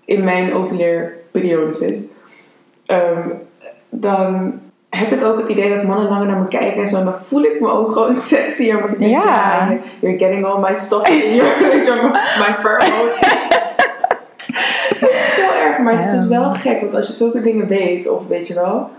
in 0.05 0.23
mijn 0.23 0.53
ovuleerperiode 0.53 1.71
zit, 1.71 1.97
ehm, 2.86 3.29
dan 3.89 4.53
heb 4.97 5.12
ik 5.12 5.23
ook 5.23 5.39
het 5.39 5.49
idee 5.49 5.75
dat 5.75 5.84
mannen 5.84 6.10
langer 6.10 6.27
naar 6.27 6.39
me 6.39 6.47
kijken 6.47 6.82
en 6.82 6.88
zo, 6.88 6.97
en 6.97 7.04
dan 7.06 7.13
voel 7.27 7.41
ik 7.43 7.60
me 7.62 7.71
ook 7.71 7.91
gewoon 7.91 8.13
sexier, 8.15 8.80
want 8.80 8.93
ik 8.93 8.99
denk, 8.99 9.12
Ja. 9.12 9.23
ja, 9.69 9.77
you're 9.99 10.17
getting 10.17 10.45
all 10.45 10.60
my 10.60 10.75
stuff 10.75 11.08
in 11.10 11.36
your, 11.36 11.51
my 12.43 12.56
pheromones. 12.60 13.19
Is 15.01 15.36
zo 15.36 15.56
erg, 15.67 15.77
maar 15.80 15.93
het 15.93 16.06
is 16.06 16.12
dus 16.19 16.27
wel 16.27 16.49
gek, 16.51 16.82
want 16.82 16.95
als 16.95 17.08
je 17.08 17.13
zulke 17.13 17.41
dingen 17.41 17.67
weet, 17.67 18.10
of 18.10 18.27
weet 18.27 18.47
je 18.47 18.54
wel, 18.54 18.89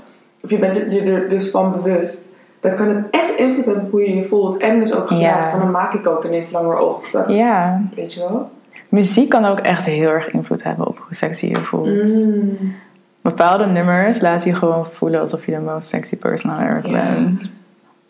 of 0.43 0.51
je 0.51 0.59
bent 0.59 0.77
je 0.77 1.01
er 1.03 1.29
dus 1.29 1.51
van 1.51 1.73
bewust, 1.83 2.27
dan 2.61 2.75
kan 2.75 2.89
het 2.89 3.05
echt 3.11 3.35
invloed 3.37 3.65
hebben 3.65 3.85
op 3.85 3.91
hoe 3.91 4.01
je 4.09 4.17
je 4.17 4.25
voelt. 4.25 4.57
En 4.57 4.79
dus 4.79 4.95
ook. 4.95 5.09
Want 5.09 5.23
dan 5.63 5.71
maak 5.71 5.93
ik 5.95 6.07
ook 6.07 6.25
ineens 6.25 6.51
langer 6.51 6.77
oogcontact. 6.77 7.29
ja, 7.31 7.83
Weet 7.97 8.15
je 8.15 8.21
wel? 8.21 8.51
muziek 8.89 9.29
kan 9.29 9.45
ook 9.45 9.59
echt 9.59 9.85
heel 9.85 10.09
erg 10.09 10.31
invloed 10.31 10.63
hebben 10.63 10.87
op 10.87 10.99
hoe 10.99 11.15
sexy 11.15 11.47
je 11.47 11.51
je 11.51 11.65
voelt. 11.65 11.87
Mm. 12.09 12.75
Bepaalde 13.23 13.67
nummers 13.67 14.21
laten 14.21 14.51
je 14.51 14.57
gewoon 14.57 14.87
voelen 14.87 15.21
alsof 15.21 15.47
je 15.47 15.53
de 15.53 15.59
most 15.59 15.89
sexy 15.89 16.17
person 16.17 16.51
on 16.51 16.59
earth 16.59 16.87
Ja. 16.87 17.15
bent. 17.15 17.51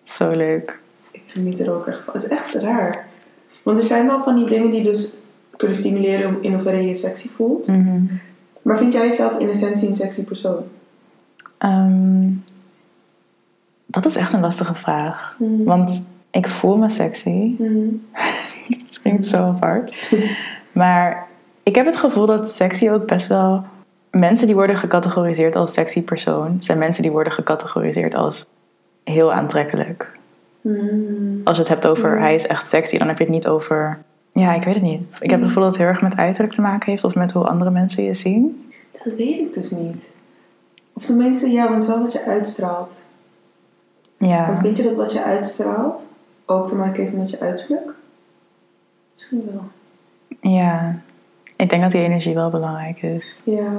Zo 0.04 0.28
leuk. 0.28 0.78
Ik 1.10 1.22
geniet 1.26 1.60
er 1.60 1.74
ook 1.74 1.86
echt 1.86 2.00
van. 2.04 2.14
Het 2.14 2.22
is 2.24 2.30
echt 2.30 2.54
raar. 2.54 3.04
Want 3.62 3.78
er 3.78 3.84
zijn 3.84 4.06
wel 4.06 4.22
van 4.22 4.36
die 4.36 4.46
dingen 4.48 4.70
die 4.70 4.82
dus 4.82 5.14
kunnen 5.56 5.76
stimuleren 5.76 6.42
in 6.42 6.52
hoeverre 6.54 6.76
je 6.80 6.88
je 6.88 6.94
sexy 6.94 7.28
voelt. 7.28 7.66
Mhm. 7.66 8.04
Maar 8.62 8.78
vind 8.78 8.92
jij 8.92 9.06
jezelf 9.06 9.38
in 9.38 9.48
essentie 9.48 9.88
een 9.88 9.94
sexy 9.94 10.24
persoon? 10.24 10.62
Ehm, 11.58 12.30
dat 13.86 14.06
is 14.06 14.16
echt 14.16 14.32
een 14.32 14.40
lastige 14.40 14.74
vraag. 14.74 15.34
Mm. 15.38 15.64
Want 15.64 16.06
ik 16.30 16.50
voel 16.50 16.76
me 16.76 16.88
sexy. 16.88 17.54
Mm. 17.58 18.06
Het 18.68 19.00
klinkt 19.02 19.26
zo 19.26 19.36
apart. 19.36 19.94
Maar 20.72 21.26
ik 21.62 21.74
heb 21.74 21.86
het 21.86 21.96
gevoel 21.96 22.26
dat 22.26 22.50
sexy 22.50 22.88
ook 22.90 23.06
best 23.06 23.26
wel... 23.26 23.64
Mensen 24.12 24.46
die 24.46 24.54
worden 24.54 24.76
gecategoriseerd 24.76 25.56
als 25.56 25.72
sexy 25.72 26.02
persoon... 26.02 26.56
zijn 26.60 26.78
mensen 26.78 27.02
die 27.02 27.10
worden 27.10 27.32
gecategoriseerd 27.32 28.14
als 28.14 28.46
heel 29.04 29.32
aantrekkelijk. 29.32 30.18
Mm. 30.60 31.40
Als 31.44 31.56
je 31.56 31.62
het 31.62 31.72
hebt 31.72 31.86
over 31.86 32.18
hij 32.18 32.34
is 32.34 32.46
echt 32.46 32.68
sexy... 32.68 32.98
dan 32.98 33.08
heb 33.08 33.18
je 33.18 33.24
het 33.24 33.32
niet 33.32 33.46
over... 33.46 33.98
Ja, 34.30 34.54
ik 34.54 34.64
weet 34.64 34.74
het 34.74 34.82
niet. 34.82 35.02
Ik 35.20 35.30
heb 35.30 35.38
het 35.38 35.48
gevoel 35.48 35.62
dat 35.62 35.72
het 35.72 35.82
heel 35.82 35.90
erg 35.90 36.02
met 36.02 36.16
uiterlijk 36.16 36.54
te 36.54 36.60
maken 36.60 36.90
heeft... 36.90 37.04
of 37.04 37.14
met 37.14 37.32
hoe 37.32 37.46
andere 37.46 37.70
mensen 37.70 38.04
je 38.04 38.14
zien. 38.14 38.72
Dat 38.92 39.14
weet 39.14 39.40
ik 39.40 39.54
dus 39.54 39.70
niet. 39.70 40.04
Of 40.92 41.06
de 41.06 41.12
meeste, 41.12 41.50
ja, 41.50 41.68
want 41.68 41.86
wel 41.86 42.02
wat 42.02 42.12
je 42.12 42.24
uitstraalt. 42.24 43.02
Want 44.18 44.32
Ja, 44.32 44.58
vind 44.58 44.76
je 44.76 44.82
dat 44.82 44.94
wat 44.94 45.12
je 45.12 45.22
uitstraalt 45.22 46.06
ook 46.46 46.68
te 46.68 46.74
maken 46.74 47.02
heeft 47.02 47.12
met 47.12 47.30
je 47.30 47.40
uiterlijk? 47.40 47.90
Misschien 49.12 49.48
wel. 49.52 49.64
ja. 50.52 51.01
Ik 51.62 51.68
denk 51.68 51.82
dat 51.82 51.90
die 51.90 52.02
energie 52.02 52.34
wel 52.34 52.50
belangrijk 52.50 53.02
is. 53.02 53.42
Ja. 53.44 53.70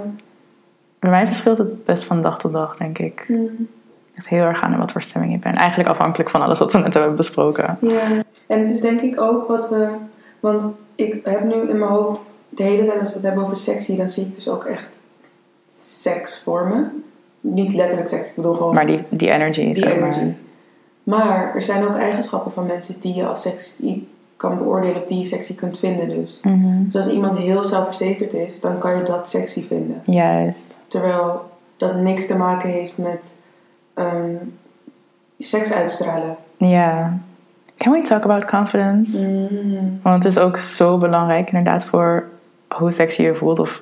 Bij 1.00 1.10
mij 1.10 1.26
verschilt 1.26 1.58
het 1.58 1.86
best 1.86 2.04
van 2.04 2.22
dag 2.22 2.40
tot 2.40 2.52
dag, 2.52 2.78
denk 2.78 2.98
ik. 2.98 3.26
Mm. 3.28 3.68
Echt 4.16 4.28
heel 4.28 4.44
erg 4.44 4.62
aan 4.62 4.78
wat 4.78 4.92
voor 4.92 5.02
stemming 5.02 5.34
ik 5.34 5.42
ben. 5.42 5.54
Eigenlijk 5.54 5.90
afhankelijk 5.90 6.30
van 6.30 6.42
alles 6.42 6.60
wat 6.60 6.74
we 6.74 6.80
net 6.80 6.94
hebben 6.94 7.16
besproken. 7.16 7.78
Ja. 7.82 8.02
En 8.48 8.60
het 8.60 8.70
is 8.70 8.82
denk 8.82 9.02
ik 9.02 9.22
ook 9.22 9.48
wat 9.48 9.70
we... 9.70 9.88
Want 10.40 10.74
ik 10.96 11.20
heb 11.24 11.44
nu 11.44 11.54
in 11.54 11.80
mijn 11.80 11.92
hoofd 11.92 12.20
de 12.50 12.64
hele 12.64 12.86
tijd 12.86 13.00
als 13.00 13.10
we 13.10 13.16
het 13.16 13.24
hebben 13.24 13.44
over 13.44 13.58
sexy, 13.58 13.98
dan 13.98 14.10
zie 14.10 14.26
ik 14.26 14.36
dus 14.36 14.50
ook 14.50 14.66
echt 14.66 14.88
seks 15.70 16.44
vormen. 16.44 17.04
Niet 17.40 17.74
letterlijk 17.74 18.10
seks, 18.10 18.30
ik 18.30 18.36
bedoel 18.36 18.54
gewoon 18.54 18.74
Maar 18.74 18.88
die, 18.88 19.04
die 19.10 19.32
energy, 19.32 19.64
die 19.64 19.76
zeg 19.76 20.00
maar. 20.00 20.36
Maar 21.04 21.56
er 21.56 21.64
zijn 21.64 21.88
ook 21.88 21.96
eigenschappen 21.96 22.52
van 22.52 22.66
mensen 22.66 23.02
die 23.02 23.14
je 23.14 23.26
als 23.26 23.42
sexy 23.42 24.04
kan 24.38 24.58
beoordelen 24.58 25.02
of 25.02 25.08
die 25.08 25.18
je 25.20 25.26
sexy 25.26 25.56
kunt 25.56 25.80
vinden 25.80 26.10
dus. 26.10 26.42
Mhm. 26.42 26.84
Dus 26.84 26.96
als 26.96 27.14
iemand 27.14 27.38
heel 27.38 27.64
zelfverzekerd 27.64 28.34
is, 28.34 28.60
dan 28.60 28.78
kan 28.78 28.98
je 28.98 29.04
dat 29.04 29.30
sexy 29.30 29.68
vinden. 29.68 30.02
Juist. 30.04 30.78
Terwijl 30.88 31.52
dat 31.78 31.96
niks 31.96 32.28
te 32.28 32.38
maken 32.38 32.70
heeft 32.70 32.98
met 32.98 33.22
ehm, 33.94 34.36
seks 35.40 35.74
uitstralen. 35.74 36.36
Ja. 36.58 37.18
Can 37.78 37.92
we 37.92 38.02
talk 38.02 38.24
about 38.24 38.46
confidence? 38.46 39.28
Mm. 39.28 40.00
Want 40.02 40.24
het 40.24 40.34
is 40.34 40.40
ook 40.42 40.58
zo 40.58 40.98
belangrijk 40.98 41.48
inderdaad 41.48 41.86
voor 41.86 42.28
hoe 42.76 42.92
sexy 42.92 43.22
je 43.22 43.36
voelt. 43.36 43.60
Of 43.60 43.82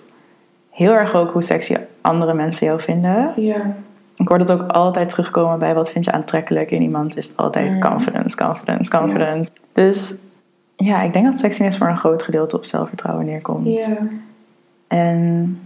heel 0.70 0.92
erg 0.92 1.14
ook 1.14 1.32
hoe 1.32 1.42
sexy 1.42 1.76
andere 2.02 2.34
mensen 2.34 2.68
jou 2.68 2.82
vinden. 2.82 3.34
Ja. 3.36 3.76
Ik 4.16 4.28
hoor 4.28 4.38
dat 4.38 4.52
ook 4.52 4.72
altijd 4.72 5.10
terugkomen 5.10 5.60
bij 5.60 5.74
wat 5.74 5.92
vind 5.92 6.06
je 6.06 6.12
aantrekkelijk 6.12 6.72
in 6.72 6.82
iemand. 6.82 7.18
Is 7.18 7.28
het 7.28 7.38
altijd 7.38 7.74
Mm. 7.74 7.80
confidence, 7.80 8.38
confidence, 8.38 8.90
confidence. 8.90 9.52
Dus 9.72 10.16
ja, 10.84 11.02
ik 11.02 11.14
denk 11.14 11.26
dat 11.26 11.40
sexiness 11.40 11.78
voor 11.78 11.88
een 11.88 11.98
groot 11.98 12.24
gedeelte 12.24 12.56
op 12.56 12.66
zelfvertrouwen 12.66 13.26
neerkomt. 13.26 13.68
Ja. 13.68 13.98
En 14.88 15.60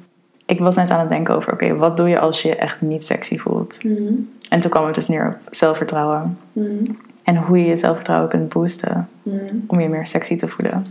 ik 0.45 0.59
was 0.59 0.75
net 0.75 0.89
aan 0.89 0.99
het 0.99 1.09
denken 1.09 1.35
over, 1.35 1.53
oké, 1.53 1.75
wat 1.75 1.97
doe 1.97 2.09
je 2.09 2.19
als 2.19 2.41
je 2.41 2.47
je 2.47 2.55
echt 2.55 2.81
niet 2.81 3.05
sexy 3.05 3.37
voelt? 3.37 3.83
Mhm. 3.83 4.13
En 4.49 4.59
toen 4.59 4.71
kwam 4.71 4.85
het 4.85 4.95
dus 4.95 5.07
neer 5.07 5.27
op 5.27 5.55
zelfvertrouwen. 5.55 6.37
Mhm. 6.51 6.91
En 7.23 7.35
hoe 7.37 7.59
je 7.59 7.65
je 7.65 7.75
zelfvertrouwen 7.75 8.29
kunt 8.29 8.49
boosten 8.53 9.09
Mhm. 9.23 9.55
om 9.67 9.79
je 9.79 9.89
meer 9.89 10.07
sexy 10.07 10.35
te 10.35 10.47
voelen. 10.47 10.85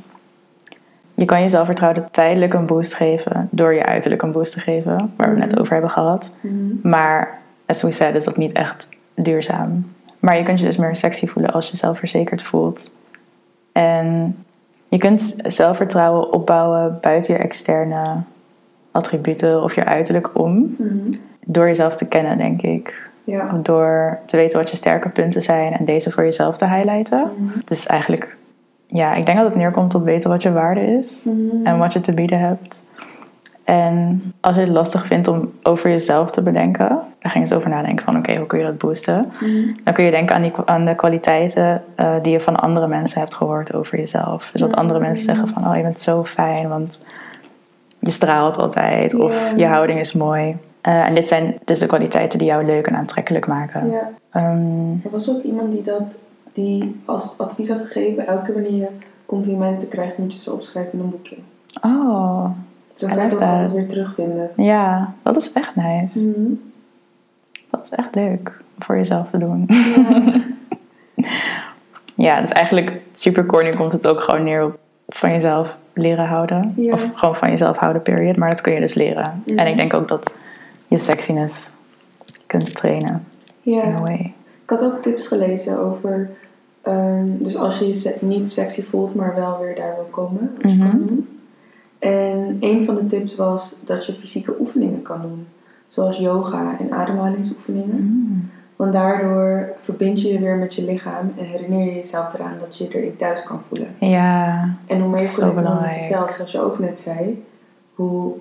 Je 1.14 1.24
kan 1.24 1.42
je 1.42 1.48
zelfvertrouwen 1.48 2.08
tijdelijk 2.10 2.54
een 2.54 2.66
boost 2.66 2.94
geven 2.94 3.48
door 3.50 3.74
je 3.74 3.84
uiterlijk 3.84 4.22
een 4.22 4.32
boost 4.32 4.52
te 4.52 4.60
geven, 4.60 4.96
waar 5.16 5.34
we 5.34 5.40
het 5.40 5.50
net 5.50 5.60
over 5.60 5.72
hebben 5.72 5.90
gehad. 5.90 6.30
Maar, 6.82 7.38
as 7.66 7.82
we 7.82 7.92
said, 7.92 8.14
is 8.14 8.24
dat 8.24 8.36
niet 8.36 8.52
echt 8.52 8.88
duurzaam. 9.14 9.92
Maar 10.20 10.36
je 10.38 10.42
kunt 10.42 10.60
je 10.60 10.66
dus 10.66 10.76
meer 10.76 10.96
sexy 10.96 11.26
voelen 11.26 11.52
als 11.52 11.70
je 11.70 11.76
zelfverzekerd 11.76 12.42
voelt. 12.42 12.90
En 13.74 14.36
je 14.88 14.98
kunt 14.98 15.34
zelfvertrouwen 15.42 16.32
opbouwen 16.32 16.98
buiten 17.00 17.34
je 17.34 17.40
externe 17.40 18.16
attributen 18.90 19.62
of 19.62 19.74
je 19.74 19.84
uiterlijk 19.84 20.38
om. 20.38 20.76
Mhm. 20.78 21.12
Door 21.46 21.66
jezelf 21.66 21.96
te 21.96 22.06
kennen, 22.08 22.38
denk 22.38 22.62
ik. 22.62 23.10
Ja. 23.24 23.52
Door 23.62 24.18
te 24.26 24.36
weten 24.36 24.58
wat 24.58 24.70
je 24.70 24.76
sterke 24.76 25.08
punten 25.08 25.42
zijn 25.42 25.72
en 25.72 25.84
deze 25.84 26.10
voor 26.10 26.24
jezelf 26.24 26.56
te 26.56 26.66
highlighten. 26.68 27.30
Mhm. 27.36 27.58
Dus 27.64 27.86
eigenlijk, 27.86 28.36
ja, 28.86 29.14
ik 29.14 29.26
denk 29.26 29.38
dat 29.38 29.46
het 29.46 29.56
neerkomt 29.56 29.94
op 29.94 30.04
weten 30.04 30.30
wat 30.30 30.42
je 30.42 30.52
waarde 30.52 30.80
is 30.80 31.24
Mhm. 31.24 31.66
en 31.66 31.78
wat 31.78 31.92
je 31.92 32.00
te 32.00 32.12
bieden 32.12 32.38
hebt. 32.40 32.82
En 33.64 34.22
als 34.40 34.54
je 34.54 34.60
het 34.60 34.70
lastig 34.70 35.06
vindt 35.06 35.28
om 35.28 35.52
over 35.62 35.90
jezelf 35.90 36.30
te 36.30 36.42
bedenken, 36.42 36.88
dan 36.88 37.30
ging 37.30 37.32
je 37.34 37.40
eens 37.40 37.52
over 37.52 37.68
nadenken 37.70 38.04
van 38.04 38.16
oké, 38.16 38.36
hoe 38.36 38.46
kun 38.46 38.58
je 38.58 38.64
dat 38.64 38.78
boosten? 38.78 39.32
Mhm. 39.40 39.66
Dan 39.84 39.94
kun 39.94 40.04
je 40.04 40.10
denken 40.10 40.34
aan, 40.36 40.42
die, 40.42 40.52
aan 40.64 40.84
de 40.84 40.94
kwaliteiten 40.94 41.82
eh, 41.94 42.14
die 42.22 42.32
je 42.32 42.40
van 42.40 42.56
andere 42.56 42.86
mensen 42.86 43.20
hebt 43.20 43.34
gehoord 43.34 43.74
over 43.74 43.98
jezelf. 43.98 44.48
Dus 44.52 44.60
dat 44.60 44.74
andere 44.74 44.98
Mhm. 44.98 45.08
mensen 45.08 45.24
zeggen 45.24 45.48
van 45.48 45.68
oh, 45.68 45.76
je 45.76 45.82
bent 45.82 46.00
zo 46.00 46.24
fijn, 46.24 46.68
want 46.68 47.00
je 47.98 48.10
straalt 48.10 48.56
altijd 48.58 49.14
of 49.14 49.52
je 49.56 49.66
houding 49.66 49.98
is 49.98 50.12
mooi. 50.12 50.56
Eh, 50.80 51.06
en 51.06 51.14
dit 51.14 51.28
zijn 51.28 51.54
dus 51.64 51.78
de 51.78 51.86
kwaliteiten 51.86 52.38
die 52.38 52.48
jou 52.48 52.64
leuk 52.64 52.86
en 52.86 52.96
aantrekkelijk 52.96 53.46
maken. 53.46 53.92
Ehm, 54.30 54.90
Er 55.04 55.10
was 55.10 55.30
ook 55.36 55.42
iemand 55.42 55.72
die 55.72 55.82
dat 55.82 56.18
die 56.52 57.00
als 57.04 57.38
advies 57.38 57.68
had 57.68 57.80
gegeven, 57.80 58.26
elke 58.26 58.44
keer 58.44 58.54
wanneer 58.54 58.72
je 58.80 58.88
complimenten 59.26 59.88
krijgt, 59.88 60.18
moet 60.18 60.34
je 60.34 60.40
ze 60.40 60.52
opschrijven 60.52 60.92
in 60.92 60.98
een 60.98 61.10
boekje. 61.10 61.36
oh, 61.82 62.44
Ook 63.02 63.10
that. 63.10 63.32
altijd 63.40 63.72
weer 63.72 63.88
terugvinden. 63.88 64.50
ja, 64.56 65.14
dat 65.22 65.36
is 65.36 65.52
echt 65.52 65.76
nice. 65.76 66.18
Mhm. 66.18 66.52
Dat 67.70 67.80
is 67.84 67.90
echt 67.90 68.14
leuk 68.14 68.60
voor 68.78 68.96
jezelf 68.96 69.30
te 69.30 69.38
doen. 69.38 69.66
Ja. 69.68 70.40
Ja, 72.16 72.40
dus 72.40 72.50
eigenlijk 72.50 73.00
super 73.12 73.46
corny 73.46 73.70
komt 73.70 73.92
het 73.92 74.06
ook 74.06 74.20
gewoon 74.20 74.42
neer 74.44 74.64
op 74.64 74.78
van 75.08 75.30
jezelf 75.30 75.76
leren 75.92 76.26
houden. 76.26 76.72
Ja. 76.76 76.92
Of 76.92 77.10
gewoon 77.14 77.36
van 77.36 77.48
jezelf 77.50 77.76
houden, 77.76 78.02
period. 78.02 78.36
Maar 78.36 78.50
dat 78.50 78.60
kun 78.60 78.72
je 78.72 78.80
dus 78.80 78.94
leren. 78.94 79.42
En 79.56 79.66
ik 79.66 79.76
denk 79.76 79.94
ook 79.94 80.08
dat 80.08 80.36
je 80.88 80.98
sexiness 80.98 81.70
kunt 82.46 82.74
trainen 82.76 83.24
in 83.62 83.72
ja. 83.72 83.82
a 83.82 84.00
way. 84.00 84.32
Ik 84.62 84.70
had 84.70 84.82
ook 84.82 85.02
tips 85.02 85.26
gelezen 85.26 85.78
over, 85.78 86.30
ehm, 86.82 87.24
dus 87.26 87.56
als 87.56 87.78
je 87.78 87.86
je 87.86 88.16
niet 88.20 88.52
sexy 88.52 88.82
voelt, 88.82 89.14
maar 89.14 89.34
wel 89.34 89.58
weer 89.60 89.74
daar 89.74 89.94
wil 89.94 90.08
komen. 90.10 90.56
Als 90.62 90.72
je 90.72 90.78
Mhm. 90.78 90.90
kan 90.90 90.98
doen. 91.06 91.28
En 92.04 92.56
een 92.60 92.84
van 92.84 92.94
de 92.94 93.06
tips 93.06 93.34
was 93.34 93.74
dat 93.84 94.06
je 94.06 94.12
fysieke 94.12 94.54
oefeningen 94.60 95.02
kan 95.02 95.22
doen. 95.22 95.46
Zoals 95.88 96.16
yoga 96.16 96.76
en 96.78 96.92
ademhalingsoefeningen. 96.92 97.96
Mm. 97.96 98.50
Want 98.76 98.92
daardoor 98.92 99.68
verbind 99.80 100.22
je 100.22 100.32
je 100.32 100.38
weer 100.38 100.56
met 100.56 100.74
je 100.74 100.84
lichaam 100.84 101.32
en 101.38 101.44
herinner 101.44 101.84
je 101.84 101.94
jezelf 101.94 102.34
eraan 102.34 102.56
dat 102.60 102.78
je 102.78 102.84
je 102.84 102.98
erin 102.98 103.16
thuis 103.16 103.42
kan 103.42 103.60
voelen. 103.68 103.94
Ja, 103.98 104.68
En 104.86 105.00
hoe 105.00 105.10
meer 105.10 105.22
je 105.22 105.34
connect 105.34 105.80
met 105.80 105.94
jezelf, 105.94 106.32
zoals 106.32 106.52
je 106.52 106.60
ook 106.60 106.78
net 106.78 107.00
zei, 107.00 107.44
hoe 107.94 108.32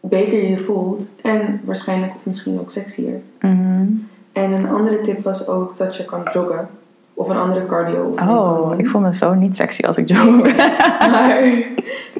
beter 0.00 0.42
je 0.42 0.48
je 0.48 0.60
voelt 0.60 1.08
en 1.22 1.60
waarschijnlijk 1.64 2.14
of 2.14 2.24
misschien 2.26 2.60
ook 2.60 2.70
sexier. 2.70 3.20
Mhm. 3.40 3.86
En 4.32 4.52
een 4.52 4.68
andere 4.68 5.00
tip 5.00 5.22
was 5.22 5.48
ook 5.48 5.78
dat 5.78 5.96
je 5.96 6.04
kan 6.04 6.28
joggen 6.32 6.68
of 7.14 7.28
een 7.28 7.36
andere 7.36 7.66
cardio 7.66 8.14
Oh, 8.28 8.72
ik 8.78 8.88
voel 8.88 9.00
me 9.00 9.14
zo 9.14 9.34
niet 9.34 9.56
sexy 9.56 9.82
als 9.84 9.96
ik 9.98 10.08
jog. 10.08 10.24
Maar 11.10 11.52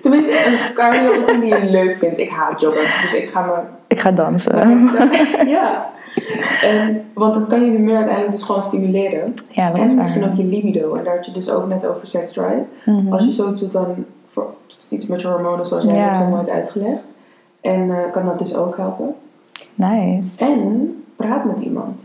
tenminste 0.02 0.46
een 0.46 0.58
cardio 0.74 1.18
oefening 1.18 1.42
die 1.42 1.64
je 1.64 1.70
leuk 1.70 1.96
vindt. 1.98 2.18
Ik 2.18 2.30
haat 2.30 2.60
joggen, 2.60 3.02
dus 3.02 3.14
ik 3.14 3.28
ga 3.28 3.40
me 3.46 3.52
ik 3.86 4.00
ga 4.00 4.10
dansen. 4.10 4.90
ja. 5.46 5.90
En, 6.62 7.04
want 7.14 7.34
dat 7.34 7.46
kan 7.46 7.64
je 7.64 7.70
humeur 7.70 7.94
uiteindelijk 7.96 8.32
dus 8.36 8.42
gewoon 8.42 8.62
stimuleren. 8.62 9.34
Ja, 9.48 9.70
dat 9.70 9.76
is 9.80 9.90
En 9.90 9.94
misschien 9.96 10.20
waar. 10.20 10.30
ook 10.30 10.36
je 10.36 10.44
libido. 10.44 10.94
En 10.94 11.04
daar 11.04 11.16
had 11.16 11.26
je 11.26 11.32
dus 11.32 11.50
ook 11.50 11.68
net 11.68 11.86
over 11.86 12.06
sex 12.06 12.32
drive. 12.32 12.62
Mhm. 12.84 13.12
Als 13.12 13.24
je 13.24 13.32
zoiets 13.32 13.60
doet, 13.60 13.72
dan 13.72 13.86
voor, 14.32 14.46
het 14.66 14.86
iets 14.88 15.06
met 15.06 15.20
je 15.22 15.28
hormonen, 15.28 15.66
zoals 15.66 15.84
jij 15.84 15.94
Ja. 15.94 16.06
net 16.06 16.16
zo 16.16 16.24
mooi 16.24 16.36
hebt 16.40 16.50
uitgelegd. 16.50 17.00
En 17.60 17.90
eh, 17.90 18.12
kan 18.12 18.24
dat 18.26 18.38
dus 18.38 18.56
ook 18.56 18.76
helpen. 18.76 19.14
Nice. 19.74 20.44
En 20.44 21.02
praat 21.16 21.44
met 21.44 21.58
iemand. 21.60 22.00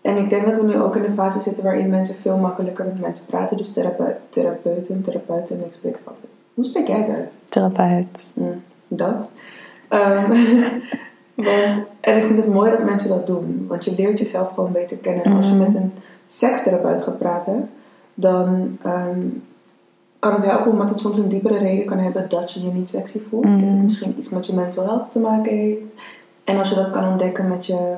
En 0.00 0.16
ik 0.16 0.30
denk 0.30 0.46
dat 0.46 0.60
we 0.60 0.66
nu 0.66 0.80
ook 0.80 0.96
in 0.96 1.04
een 1.04 1.14
fase 1.14 1.40
zitten 1.40 1.62
waarin 1.64 1.88
mensen 1.90 2.14
veel 2.14 2.36
makkelijker 2.36 2.84
met 2.84 3.00
mensen 3.00 3.26
praten. 3.26 3.56
Dus 3.56 3.72
therape- 3.72 4.16
therapeuten, 4.30 5.02
therapeuten, 5.04 5.58
ik 5.66 5.74
spreek 5.74 5.96
altijd. 6.04 6.26
Hoe 6.54 6.64
spreek 6.64 6.86
jij 6.86 6.98
het 7.00 7.16
uit? 7.16 7.32
Therapeut. 7.48 8.32
Mm, 8.34 8.62
dat. 8.88 9.14
Ehm, 9.88 10.30
want, 11.34 11.84
en 12.00 12.16
ik 12.16 12.24
vind 12.26 12.36
het 12.36 12.52
mooi 12.52 12.70
dat 12.70 12.84
mensen 12.84 13.08
dat 13.08 13.26
doen. 13.26 13.64
Want 13.68 13.84
je 13.84 13.94
leert 13.96 14.18
jezelf 14.18 14.48
gewoon 14.54 14.72
beter 14.72 14.96
kennen. 14.96 15.24
En 15.24 15.36
als 15.36 15.48
je 15.48 15.54
Mhm. 15.54 15.62
met 15.72 15.82
een 15.82 15.92
sekstherapeut 16.26 17.02
gaat 17.02 17.18
praten, 17.18 17.70
dan 18.14 18.78
ehm, 18.82 19.20
kan 20.18 20.32
het 20.34 20.44
helpen 20.44 20.70
omdat 20.72 20.90
het 20.90 21.00
soms 21.00 21.18
een 21.18 21.28
diepere 21.28 21.58
reden 21.58 21.84
kan 21.86 21.98
hebben 21.98 22.26
dat 22.28 22.52
je 22.52 22.62
je 22.62 22.70
niet 22.70 22.90
sexy 22.90 23.20
voelt. 23.28 23.42
Dat 23.44 23.52
het 23.52 23.60
Mhm. 23.62 23.82
misschien 23.84 24.14
iets 24.18 24.28
met 24.28 24.46
je 24.46 24.54
mental 24.54 24.84
health 24.84 25.12
te 25.12 25.18
maken 25.18 25.52
heeft. 25.56 25.80
En 26.44 26.58
als 26.58 26.68
je 26.68 26.74
dat 26.74 26.90
kan 26.90 27.08
ontdekken 27.08 27.48
met 27.48 27.66
je, 27.66 27.94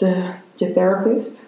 de, 0.00 0.22
je 0.54 0.72
therapist, 0.72 1.42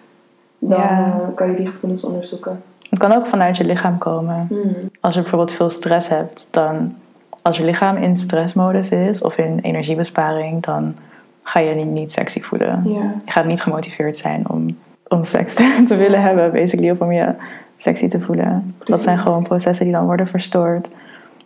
dan 0.59 0.79
Ja. 0.79 1.07
eh, 1.07 1.35
kan 1.35 1.49
je 1.49 1.55
die 1.55 1.67
gevoelens 1.67 2.03
onderzoeken. 2.03 2.61
Het 2.89 2.99
kan 2.99 3.13
ook 3.13 3.27
vanuit 3.27 3.57
je 3.57 3.63
lichaam 3.63 3.97
komen. 3.97 4.47
Mm. 4.49 4.75
Als 4.99 5.15
je 5.15 5.21
bijvoorbeeld 5.21 5.53
veel 5.53 5.69
stress 5.69 6.09
hebt, 6.09 6.47
dan 6.49 6.95
als 7.41 7.57
je 7.57 7.65
lichaam 7.65 7.97
in 7.97 8.17
stressmodus 8.17 8.89
is 8.89 9.21
of 9.21 9.37
in 9.37 9.59
energiebesparing, 9.61 10.63
dan 10.63 10.95
ga 11.43 11.59
je 11.59 11.75
je 11.75 11.85
niet 11.85 12.11
sexy 12.11 12.41
voelen. 12.41 12.81
Je 12.85 13.09
gaat 13.25 13.45
niet 13.45 13.61
gemotiveerd 13.61 14.17
zijn 14.17 14.49
om, 14.49 14.77
om 15.07 15.25
seks 15.25 15.53
te, 15.53 15.83
te 15.87 15.95
willen 15.95 16.21
hebben, 16.21 16.51
basically, 16.51 16.89
of 16.89 16.99
om 16.99 17.11
je 17.11 17.33
sexy 17.77 18.07
te 18.07 18.21
voelen. 18.21 18.75
Dat 18.83 19.01
zijn 19.03 19.17
gewoon 19.19 19.43
processen 19.43 19.85
die 19.85 19.93
dan 19.93 20.05
worden 20.05 20.27
verstoord. 20.27 20.89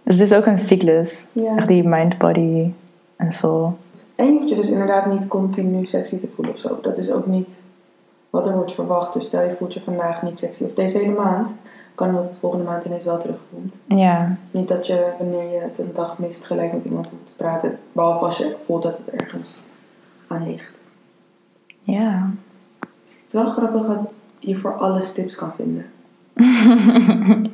Dus 0.04 0.20
het 0.20 0.32
is 0.32 0.38
ook 0.38 0.46
een 0.46 0.58
cyclus. 0.58 1.24
Echt 1.58 1.68
die 1.68 1.88
mind, 1.88 2.18
body 2.18 2.72
en 3.16 3.32
soul. 3.32 3.78
En 4.18 4.26
je 4.26 4.32
hoeft 4.38 4.50
je 4.50 4.56
dus 4.56 4.70
inderdaad 4.70 5.06
niet 5.06 5.28
continu 5.28 5.86
sexy 5.86 6.20
te 6.20 6.28
voelen 6.36 6.54
of 6.54 6.60
zo. 6.60 6.80
Dat 6.82 6.98
is 6.98 7.12
ook 7.12 7.26
niet 7.26 7.50
wat 8.30 8.46
er 8.46 8.54
wordt 8.56 8.74
verwacht. 8.74 9.14
Dus 9.14 9.26
stel 9.26 9.42
je 9.42 9.56
voelt 9.58 9.74
je 9.74 9.82
vandaag 9.82 10.22
niet 10.22 10.40
sexy 10.40 10.64
of 10.64 10.74
deze 10.74 10.98
hele 10.98 11.14
maand, 11.14 11.50
kan 11.96 12.14
dat 12.14 12.24
het 12.24 12.38
volgende 12.40 12.66
maand 12.66 12.86
ineens 12.86 13.04
wel 13.04 13.20
terugkomt. 13.20 13.74
Ja, 13.86 14.38
Niet 14.52 14.68
dat 14.68 14.88
je 14.88 15.12
wanneer 15.20 15.52
je 15.54 15.60
het 15.60 15.80
een 15.80 15.92
dag 15.94 16.18
mist 16.18 16.46
gelijk 16.46 16.74
met 16.74 16.86
iemand 16.86 17.10
hoeft 17.10 17.26
te 17.26 17.32
praten, 17.36 17.80
behalve 17.92 18.26
als 18.26 18.38
je 18.38 18.56
voelt 18.66 18.84
dat 18.84 18.98
het 19.06 19.22
ergens 19.22 19.66
aan 20.28 20.48
ligt. 20.48 20.72
ja. 21.82 22.30
Het 22.80 23.36
is 23.36 23.42
wel 23.44 23.52
grappig 23.52 23.86
dat 23.88 24.10
je 24.40 24.58
voor 24.58 24.74
alles 24.78 25.14
tips 25.14 25.36
kan 25.36 25.52
vinden. 25.56 25.86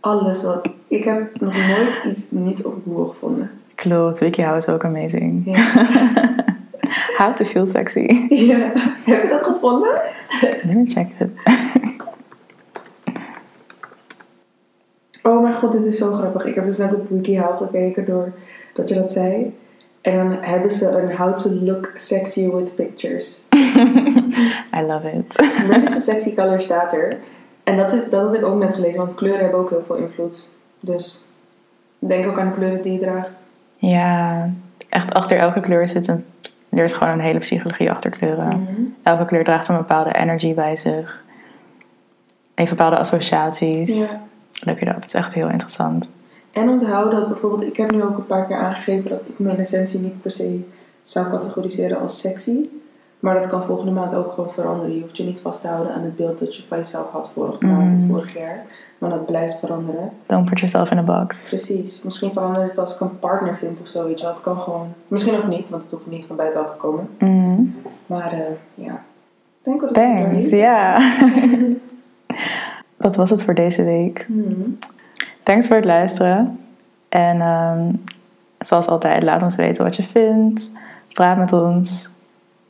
alles 0.00 0.42
wat. 0.42 0.68
Ik 0.88 1.04
heb 1.04 1.40
nog 1.40 1.54
nooit 1.54 2.04
iets 2.04 2.30
niet 2.30 2.64
op 2.64 2.74
Google 2.84 3.08
gevonden. 3.08 3.50
Klopt, 3.80 4.18
WikiHow 4.18 4.56
is 4.56 4.68
ook 4.68 4.84
amazing. 4.84 5.44
How 7.18 7.36
to 7.36 7.44
feel 7.44 7.66
sexy. 7.66 8.26
ja. 8.50 8.72
Heb 9.04 9.22
je 9.22 9.28
dat 9.28 9.44
gevonden? 9.44 10.00
Let 10.40 10.74
me 10.74 10.84
check 10.86 11.08
it. 11.18 11.30
Oh 15.22 15.42
mijn 15.42 15.54
god, 15.54 15.72
dit 15.72 15.84
is 15.84 15.98
zo 15.98 16.12
grappig. 16.12 16.44
Ik 16.44 16.54
heb 16.54 16.64
dus 16.64 16.78
net 16.78 16.94
op 16.94 17.08
WikiHow 17.08 17.56
gekeken 17.56 18.04
door 18.04 18.32
dat 18.74 18.88
je 18.88 18.94
dat 18.94 19.12
zei. 19.12 19.56
En 20.00 20.16
dan 20.16 20.38
hebben 20.40 20.70
ze 20.70 20.88
een 20.88 21.16
how 21.16 21.38
to 21.38 21.50
look 21.50 21.92
sexy 21.96 22.50
with 22.50 22.74
pictures. 22.74 23.46
I 24.76 24.82
love 24.86 25.10
it. 25.10 25.40
A 25.72 25.88
sexy 25.88 26.34
color 26.34 26.62
staat 26.62 26.92
er. 26.92 27.16
En 27.64 27.76
dat, 27.76 27.92
is, 27.92 28.10
dat 28.10 28.22
had 28.22 28.34
ik 28.34 28.44
ook 28.44 28.58
net 28.58 28.74
gelezen, 28.74 28.98
want 28.98 29.14
kleuren 29.14 29.40
hebben 29.40 29.60
ook 29.60 29.70
heel 29.70 29.84
veel 29.86 29.96
invloed. 29.96 30.46
Dus 30.80 31.24
denk 31.98 32.26
ook 32.26 32.38
aan 32.38 32.48
de 32.48 32.54
kleuren 32.54 32.82
die 32.82 32.92
je 32.92 32.98
draagt. 32.98 33.39
Ja, 33.80 34.50
echt 34.88 35.14
achter 35.14 35.38
elke 35.38 35.60
kleur 35.60 35.88
zit 35.88 36.08
een... 36.08 36.24
Er 36.68 36.84
is 36.84 36.92
gewoon 36.92 37.12
een 37.12 37.20
hele 37.20 37.38
psychologie 37.38 37.90
achter 37.90 38.10
kleuren. 38.10 38.48
Mhm. 38.48 38.80
Elke 39.02 39.24
kleur 39.24 39.44
draagt 39.44 39.68
een 39.68 39.76
bepaalde 39.76 40.14
energy 40.14 40.54
bij 40.54 40.76
zich. 40.76 41.22
Heeft 42.54 42.70
bepaalde 42.70 42.98
associaties. 42.98 43.98
Ja. 43.98 44.20
Look 44.64 44.80
it 44.80 44.88
up, 44.88 44.94
het 44.94 45.04
is 45.04 45.14
echt 45.14 45.34
heel 45.34 45.48
interessant. 45.48 46.10
En 46.52 46.68
onthoud 46.68 47.10
dat 47.10 47.28
bijvoorbeeld, 47.28 47.62
ik 47.62 47.76
heb 47.76 47.90
nu 47.90 48.02
ook 48.02 48.18
een 48.18 48.26
paar 48.26 48.46
keer 48.46 48.56
aangegeven 48.56 49.10
dat 49.10 49.20
ik 49.26 49.38
me 49.38 49.50
in 49.50 49.58
essentie 49.58 50.00
niet 50.00 50.22
per 50.22 50.30
se 50.30 50.68
zou 51.02 51.30
categoriseren 51.30 52.00
als 52.00 52.20
sexy. 52.20 52.68
Maar 53.20 53.34
dat 53.34 53.46
kan 53.46 53.64
volgende 53.64 53.92
maand 53.92 54.14
ook 54.14 54.32
gewoon 54.32 54.52
veranderen. 54.52 54.94
Je 54.94 55.00
hoeft 55.00 55.16
je 55.16 55.24
niet 55.24 55.40
vast 55.40 55.60
te 55.60 55.68
houden 55.68 55.94
aan 55.94 56.02
het 56.02 56.16
beeld 56.16 56.38
dat 56.38 56.56
je 56.56 56.62
van 56.68 56.78
jezelf 56.78 57.10
had 57.10 57.30
vorige 57.34 57.66
maand 57.66 57.92
Mhm. 57.92 58.02
of 58.02 58.16
vorig 58.16 58.34
jaar. 58.38 58.62
Maar 58.98 59.10
dat 59.10 59.26
blijft 59.26 59.58
veranderen. 59.58 60.10
Don't 60.26 60.44
put 60.48 60.58
yourself 60.58 60.90
in 60.90 60.98
a 60.98 61.02
box. 61.02 61.48
Precies. 61.48 62.02
Misschien 62.02 62.32
verandert 62.32 62.68
het 62.70 62.78
als 62.78 62.94
ik 62.94 63.00
een 63.00 63.18
partner 63.18 63.56
vind 63.56 63.80
of 63.80 63.86
zo. 63.88 64.06
Weet 64.06 64.18
je 64.18 64.24
wel. 64.24 64.34
Het 64.34 64.42
kan 64.42 64.58
gewoon. 64.58 64.86
Misschien 65.08 65.36
ook 65.36 65.46
niet, 65.48 65.68
want 65.68 65.82
het 65.82 65.90
hoeft 65.90 66.06
niet 66.06 66.24
van 66.26 66.36
buitenaf 66.36 66.70
te 66.70 66.76
komen. 66.76 67.08
Mm. 67.18 67.74
Maar 68.06 68.32
eh, 68.32 68.38
ja. 68.74 68.92
Ik 68.92 69.66
denk 69.66 69.80
dat 69.80 69.94
Thanks, 69.94 70.50
ja. 70.50 70.98
dat 72.96 73.16
was 73.16 73.30
het 73.30 73.42
voor 73.42 73.54
deze 73.54 73.84
week. 73.84 74.24
Hmm. 74.26 74.78
Thanks 75.42 75.66
voor 75.66 75.76
het 75.76 75.84
luisteren. 75.84 76.58
En 77.08 77.40
ehm, 77.40 77.92
zoals 78.58 78.86
altijd, 78.86 79.22
laat 79.22 79.42
ons 79.42 79.56
weten 79.56 79.84
wat 79.84 79.96
je 79.96 80.02
vindt. 80.02 80.70
Praat 81.12 81.36
met 81.38 81.52
ons. 81.52 82.08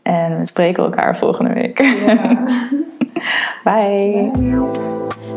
En 0.02 0.38
we 0.38 0.46
spreken 0.46 0.84
elkaar 0.84 1.18
volgende 1.18 1.52
week. 1.52 1.78
Ja. 2.06 2.38
Bye. 3.64 4.30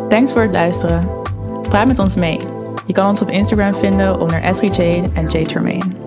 Thanks 0.09 0.33
voor 0.33 0.41
het 0.41 0.51
luisteren. 0.51 1.07
Praat 1.69 1.87
met 1.87 1.99
ons 1.99 2.15
mee. 2.15 2.39
Je 2.87 2.93
kan 2.93 3.07
ons 3.07 3.21
op 3.21 3.29
Instagram 3.29 3.75
vinden 3.75 4.19
onder 4.19 4.41
Esri 4.41 4.67
Jade 4.67 5.09
en 5.13 5.27
Jade 5.27 5.45
Tremaine. 5.45 6.02